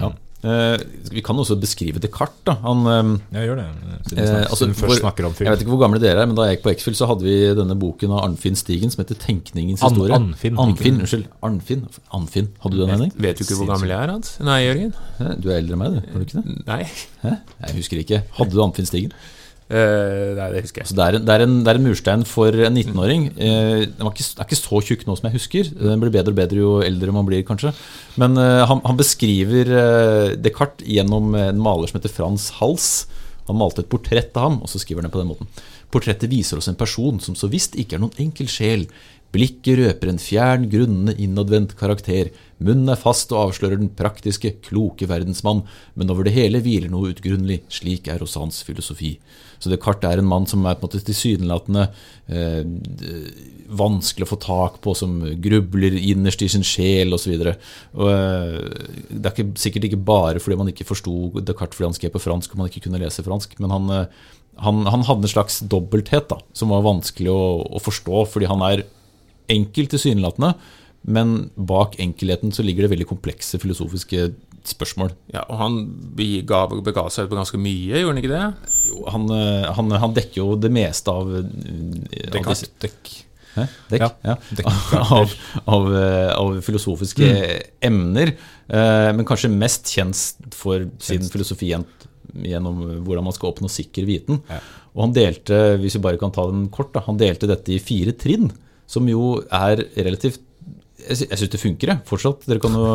[0.00, 0.10] Ja.
[0.38, 0.78] Eh,
[1.10, 2.44] vi kan også beskrive Descartes.
[2.46, 2.54] Da.
[2.62, 3.64] Han, eh, Ja, gjør det.
[4.06, 6.36] Siden, Eh, vi altså, først snakker om jeg vet ikke hvor gamle dere er, men
[6.36, 9.16] da jeg gikk på X-Fill, så hadde vi denne boken av Arnfinn Stigen som heter
[9.18, 10.14] 'Tenkningens An- historie'.
[10.14, 11.26] Arnfinn, Anfinn, unnskyld.
[11.42, 11.82] Arnfinn.
[12.12, 12.48] Anfinn.
[12.62, 13.12] Hadde du den, Henning?
[13.16, 14.38] Vet du ikke hvor gammel jeg er, Hans?
[14.40, 14.94] Nei, Jørgen?
[15.42, 16.00] Du er eldre enn meg, du.
[16.12, 16.66] Har du ikke det?
[16.66, 16.82] Nei.
[17.24, 17.36] Hæ?
[17.66, 18.22] Jeg husker ikke.
[18.38, 19.12] Hadde du Anfinn Stigen?
[19.68, 20.88] Eh, nei, det husker jeg.
[20.88, 23.26] Så det, er en, det, er en, det er en murstein for en 19-åring.
[23.36, 25.72] Eh, den er ikke så tjukk nå som jeg husker.
[25.76, 27.74] Den blir bedre og bedre jo eldre man blir, kanskje.
[28.20, 29.72] Men eh, han, han beskriver
[30.40, 32.88] Descartes gjennom en maler som heter Frans Hals.
[33.48, 35.52] Han malte et portrett av ham, og så skriver han det på den måten.
[35.92, 38.84] Portrettet viser oss en person som så visst ikke er noen enkel sjel.
[39.34, 42.30] Blikket røper en fjern, grunnende, innadvendt karakter.
[42.64, 47.12] Munnen er fast og avslører den praktiske, kloke verdensmann, men over det hele hviler noe
[47.12, 47.60] utgrunnelig.
[47.72, 49.18] Slik er også hans filosofi.
[49.58, 51.84] Så Descartes er en mann som er på en måte tilsynelatende
[52.30, 52.64] eh,
[53.68, 57.36] vanskelig å få tak på, som grubler innerst i sin sjel osv.
[57.36, 57.54] Eh,
[57.92, 62.24] det er ikke, sikkert ikke bare fordi man ikke forsto Descartes fordi han skrev på
[62.24, 64.28] fransk og man ikke kunne lese fransk, men han, eh,
[64.64, 67.42] han, han hadde en slags dobbelthet da, som var vanskelig å,
[67.76, 68.88] å forstå, fordi han er
[69.48, 70.54] enkel tilsynelatende,
[71.08, 74.32] men bak enkelheten så ligger det veldig komplekse filosofiske
[74.68, 75.12] spørsmål.
[75.32, 75.76] Ja, og han
[76.18, 78.72] bega, bega seg ut på ganske mye, gjorde han ikke det?
[78.90, 82.66] Jo, han, eh, han, han dekker jo det meste av, eh, Descartes.
[82.82, 83.12] Dekk.
[83.54, 83.64] Hæ?
[83.94, 84.02] Dekk?
[84.04, 84.34] Ja, Ja.
[84.58, 84.68] dekk.
[85.18, 85.32] av,
[85.78, 87.30] av, eh, av filosofiske
[87.88, 88.34] emner.
[88.68, 94.42] eh, Men kanskje mest kjent for sin filosofi gjennom hvordan man skal oppnå sikker viten.
[94.50, 94.60] Ja.
[94.94, 97.80] Og han delte, hvis vi bare kan ta den kort, da, han delte dette i
[97.80, 98.50] fire trinn,
[98.88, 100.40] som jo er relativt
[100.98, 102.42] Jeg jeg syns det funker, jeg, fortsatt.
[102.48, 102.88] Dere kan, jo,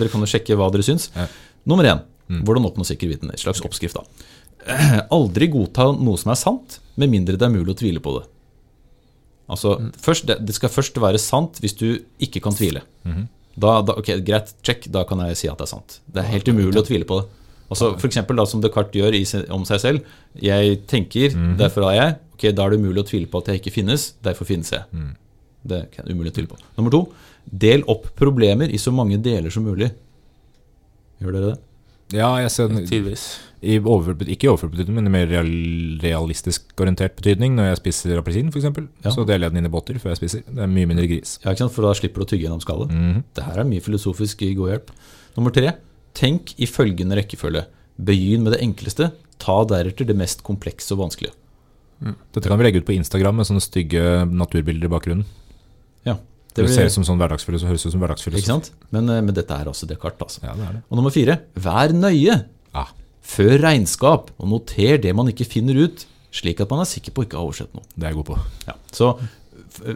[0.00, 1.10] dere kan jo sjekke hva dere syns.
[1.14, 1.28] Ja.
[1.68, 2.00] Nummer én
[2.40, 3.32] hvordan oppnå sikker viten.
[3.32, 5.02] Et slags oppskrift, da.
[5.16, 8.24] Aldri godta noe som er sant, med mindre det er mulig å tvile på det.
[9.52, 11.86] Altså, først, det, skal først være sant hvis du
[12.22, 12.84] ikke kan tvile.
[13.52, 15.98] da, da, ok, Greit, check, da kan jeg si at det er sant.
[16.08, 17.28] Det er helt umulig å tvile på det.
[17.72, 19.22] Altså, for eksempel da, som Descartes gjør i,
[19.52, 20.08] om seg selv.
[20.40, 22.16] Jeg tenker, derfor er jeg.
[22.36, 24.84] Ok, Da er det umulig å tvile på at jeg ikke finnes, derfor finnes jeg.
[25.64, 26.58] Det er umulig å tvile på.
[26.78, 27.02] Nummer to,
[27.46, 29.92] del opp problemer i så mange deler som mulig.
[31.22, 31.58] Gjør dere det?
[32.12, 33.22] Ja, jeg ser Tidvis.
[33.62, 35.30] ikke i overført betydning, men i mer
[36.02, 37.54] realistisk orientert betydning.
[37.56, 38.66] Når jeg spiser appelsin, f.eks.,
[39.04, 39.10] Ja.
[39.14, 40.42] så deler jeg den inn i båter før jeg spiser.
[40.44, 41.38] Det er mye mindre gris.
[41.44, 41.72] Ja, ikke sant?
[41.72, 42.90] For da slipper du å tygge gjennom skallet.
[42.92, 43.22] Mhm.
[43.34, 44.90] Det her er mye filosofisk god hjelp
[45.36, 45.72] Nummer tre.
[46.12, 47.64] Tenk i følgende rekkefølge.
[47.98, 49.12] Begynn med det enkleste.
[49.38, 51.32] Ta deretter det mest komplekse og vanskelige.
[52.34, 55.24] Dette kan vi legge ut på Instagram med sånne stygge naturbilder i bakgrunnen.
[56.52, 58.70] Ja, Det, blir- ser ut som sånn hverdagsfilosof, høres ut som Ikke sant?
[58.92, 60.20] Men, eh, men dette er altså Descartes.
[60.38, 60.42] Altså.
[60.44, 60.82] Ja, det er det.
[60.90, 61.38] Og nummer fire.
[61.56, 62.44] Vær nøye.
[62.74, 62.88] Ah,
[63.24, 67.22] Før regnskap, og noter det man ikke finner ut, slik at man er sikker på
[67.22, 67.84] å ikke ha oversett noe.
[67.96, 68.38] det er jeg god på.
[68.66, 68.74] Ja.
[68.92, 69.18] Så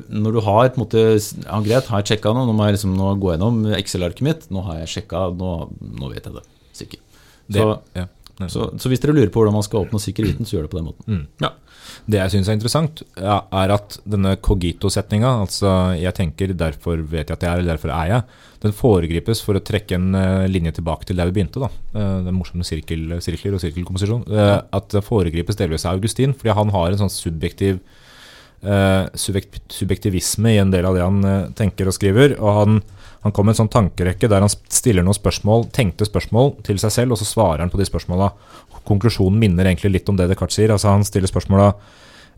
[0.08, 2.76] når du har på en måte Ja, greit, har jeg sjekka nå, nå må jeg
[2.78, 4.46] liksom nå gå gjennom Excel-arket mitt.
[4.50, 5.50] Nå har jeg sjekka, nå,
[6.00, 6.44] nå vet jeg det.
[6.72, 7.00] Sikkert.
[7.50, 8.06] Det, ja.
[8.52, 10.72] Så, så hvis dere lurer på hvordan man skal oppnå sikker viten, så gjør det
[10.74, 11.22] på den måten.
[11.40, 11.54] Ja.
[12.06, 17.36] Det jeg syns er interessant, er at denne cogito-setninga, altså 'jeg tenker, derfor vet jeg
[17.38, 18.24] at jeg er, eller derfor er jeg',
[18.60, 21.60] den foregripes for å trekke en eh, linje tilbake til der vi begynte.
[21.60, 21.68] da.
[21.92, 24.26] Den det er morsomt med sirkel, sirkler og sirkelkomposisjon.
[24.28, 27.80] Eh, at det foregripes delvis av Augustin, fordi han har en sånn subjektiv
[28.62, 32.38] eh, subjektivisme i en del av det han eh, tenker og skriver.
[32.40, 32.82] og han
[33.26, 36.92] han kom med en sånn tankerekke der han stiller noen spørsmål, tenkte spørsmål til seg
[36.94, 38.30] selv, og så svarer han på de spørsmåla.
[38.86, 40.70] Konklusjonen minner egentlig litt om det Descartes sier.
[40.70, 41.72] altså Han stiller spørsmåla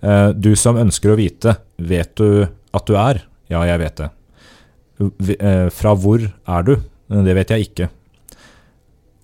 [0.01, 3.21] eh, Du som ønsker å vite, vet du at du er?
[3.53, 4.09] Ja, jeg vet det.
[5.37, 6.75] Eh, Fra hvor er du?
[7.09, 7.91] Det vet jeg ikke.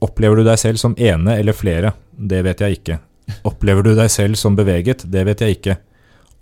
[0.04, 1.94] Opplever du deg selv som ene eller flere?
[2.12, 3.00] Det vet jeg ikke.
[3.48, 5.06] Opplever du deg selv som beveget?
[5.08, 5.78] Det vet jeg ikke.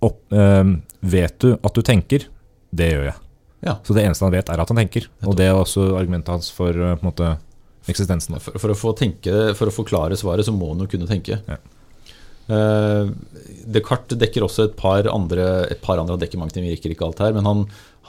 [0.02, 2.26] Opp, øh, vet du at du tenker?
[2.74, 3.18] Det gjør jeg.
[3.62, 3.78] Ja.
[3.86, 5.06] Så det eneste han vet, er at han tenker.
[5.26, 7.36] Og det er også argumentet hans for eh, måte,
[7.90, 8.38] eksistensen.
[8.42, 11.38] For, for, å få tenke, for å forklare svaret, så må han jo kunne tenke.
[11.46, 11.60] Ja.
[12.50, 13.12] Uh,
[13.70, 17.06] Descartes dekker også et par andre Et par andre, dekker mange ting, vi rekker ikke
[17.06, 17.36] alt her.
[17.36, 17.60] Men han,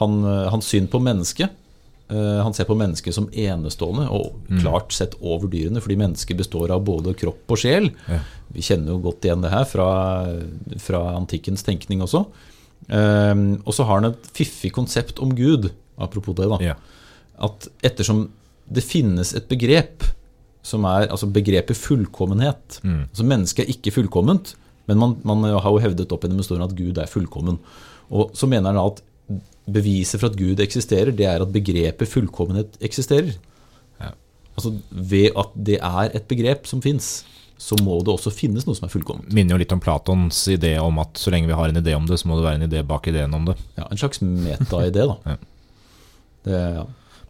[0.02, 1.54] han, eh, hans syn på mennesket
[2.10, 4.34] uh, Han ser på mennesket som enestående og
[4.64, 7.92] klart sett over dyrene, fordi mennesket består av både kropp og sjel.
[8.10, 8.24] Ja.
[8.58, 9.92] Vi kjenner jo godt igjen det her fra,
[10.82, 12.26] fra antikkens tenkning også.
[12.90, 16.50] Eh, og så har han et fiffig konsept om Gud, apropos det.
[16.50, 16.76] da Ja.
[17.44, 18.30] at ettersom
[18.72, 20.04] det finnes et begrep
[20.64, 23.08] som er altså begrepet fullkommenhet Mm.
[23.12, 24.56] altså Mennesket er ikke fullkomment,
[24.88, 27.60] men man, man har jo hevdet opp gjennom historien at Gud er fullkommen.
[28.12, 29.02] Og så mener han at
[29.72, 33.34] beviset for at Gud eksisterer, det er at begrepet fullkommenhet eksisterer.
[34.02, 34.10] Ja.
[34.58, 37.24] Altså Ved at det er et begrep som fins,
[37.64, 39.30] så må det også finnes noe som er fullkomment.
[39.36, 42.08] Minner jo litt om Platons idé om at så lenge vi har en idé om
[42.10, 43.56] det, så må det være en idé bak ideen om det.
[43.80, 45.16] Ja, En slags meta-idé, da.
[45.32, 45.38] Ja.
[46.44, 46.84] Det, ja.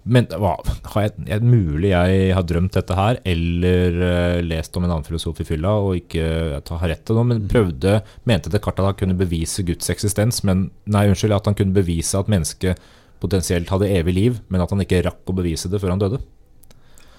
[0.04, 0.56] Men hva,
[0.92, 4.92] har jeg, er det mulig jeg har drømt dette her, eller uh, lest om en
[4.92, 8.52] annen filosof i fylla og ikke jeg tar- har rett til noe, men prøvde, mente
[8.52, 12.28] Descartes at han kunne bevise Guds eksistens, men nei, unnskyld, at han kunne bevise at
[12.34, 12.82] mennesket
[13.24, 16.20] potensielt hadde evig liv, men at han ikke rakk å bevise det før han døde.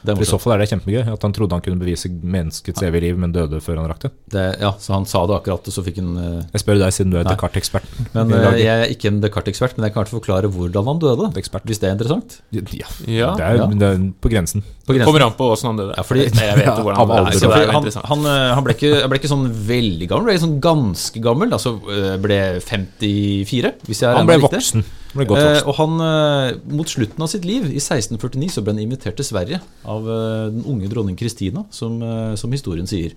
[0.05, 2.83] Det er I så fall er det kjempegøy, at han trodde han kunne bevise menneskets
[2.85, 4.11] evige liv, men døde før han rakk det.
[4.35, 6.93] Det, ja, så han sa det akkurat, og så fikk han uh, Jeg spør deg,
[6.97, 7.33] siden du er Nei.
[7.33, 8.11] Descartes-eksperten.
[8.13, 11.31] Men eh, jeg er ikke en Descartes-ekspert, men jeg kan i forklare hvordan han døde.
[11.41, 11.65] Ekspert.
[11.69, 12.39] Hvis det er interessant.
[12.53, 12.61] Ja,
[13.09, 13.33] Ja.
[13.39, 13.67] det, er, Ja.
[13.73, 14.65] det er på grensen.
[14.87, 15.95] Kommer an på åssen han døde.
[15.97, 18.75] Ja, fordi- jeg vet ja, hvordan han så det er han, han, eh, han ble,
[18.75, 21.53] ikke, han ble ikke sånn veldig gammel, ble sånn ganske gammel.
[21.57, 21.73] Altså
[22.21, 24.61] ble 54, hvis jeg Han ble regner riktig.
[24.61, 24.85] voksen.
[25.15, 25.69] Han ble godt Eh, voksen.
[25.69, 29.61] og han, mot slutten av sitt liv, i 1649, så ble han invitert til Sverige
[29.87, 33.13] av den unge dronning Kristina, som, som historien sier.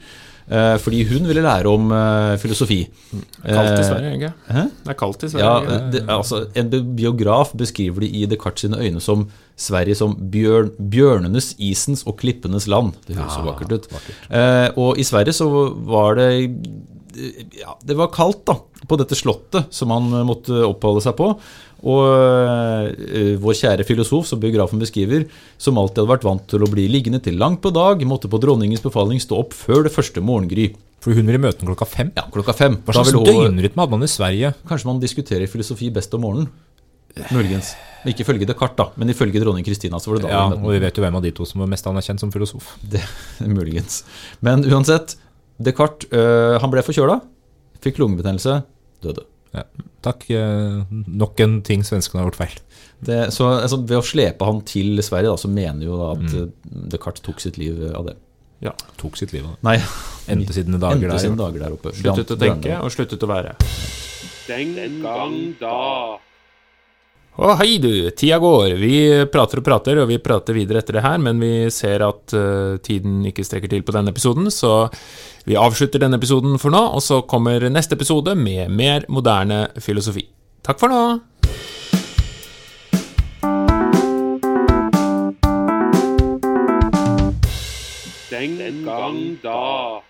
[0.48, 2.78] Eh, fordi hun ville lære om eh, filosofi.
[3.44, 4.62] Kaldt i Eh, Sverige, ikke Hæ?
[4.86, 5.74] Det er kaldt i Sverige.
[5.74, 9.26] Ja, det, altså, En biograf beskriver det i Descartes sine øyne som
[9.58, 12.94] Sverige som bjørn, bjørnenes, isens og klippenes land.
[13.08, 13.88] Det høres så vakkert ut.
[14.32, 15.50] Eh, og i Sverige så
[15.88, 16.32] var det
[17.58, 18.58] ja, Det var kaldt da,
[18.88, 21.32] på dette slottet som han eh, måtte oppholde seg på.
[21.88, 25.28] Og uh, vår kjære filosof, som biografen beskriver,
[25.62, 28.40] som alltid hadde vært vant til å bli liggende til langt på dag, måtte på
[28.42, 30.72] dronningens befaling stå opp før det første morgengry.
[31.06, 32.10] For hun ville møte den klokka fem.
[32.18, 32.80] Ja, klokka fem.
[32.86, 34.56] Hva slags døgnrytme hadde man i Sverige?
[34.70, 36.50] Kanskje man diskuterer filosofi best om morgenen.
[37.34, 37.74] Muligens.
[38.08, 40.00] Ikke ifølge Descartes, da, men ifølge dronning Kristina.
[40.00, 41.70] så var det da Ja, og vi vet jo hvem av de to som var
[41.72, 42.76] mest anerkjent som filosof.
[42.82, 43.02] Det,
[43.58, 44.04] muligens.
[44.46, 45.18] Men uansett,
[45.60, 47.18] Descartes øh, han ble forkjøla,
[47.82, 48.60] fikk lungebetennelse,
[49.06, 49.24] døde.
[49.56, 49.64] Ja.
[50.06, 50.28] Takk.
[50.30, 52.58] eh, Nok en ting svenskene har gjort feil.
[53.08, 56.24] Det, så altså, Ved å slepe han til Sverige, da, så mener jo da at
[56.26, 56.88] mm.
[56.94, 58.16] Descartes tok sitt liv av det.
[58.66, 58.74] Ja.
[58.98, 59.62] Tok sitt liv av det.
[59.68, 59.78] Nei,
[60.34, 61.24] Endte sine dager endte der.
[61.24, 61.94] sine dager der oppe.
[61.96, 63.56] Sluttet å tenke og sluttet å være.
[64.48, 66.18] Den gang da.
[67.38, 68.72] Å, hei du, tida går.
[68.82, 68.96] Vi
[69.30, 72.80] prater og prater, og vi prater videre etter det her, men vi ser at uh,
[72.82, 74.88] tiden ikke strekker til på denne episoden, så
[75.46, 80.26] vi avslutter denne episoden for nå, og så kommer neste episode med mer moderne filosofi.
[80.66, 81.04] Takk for nå!
[88.34, 90.07] Den gang da.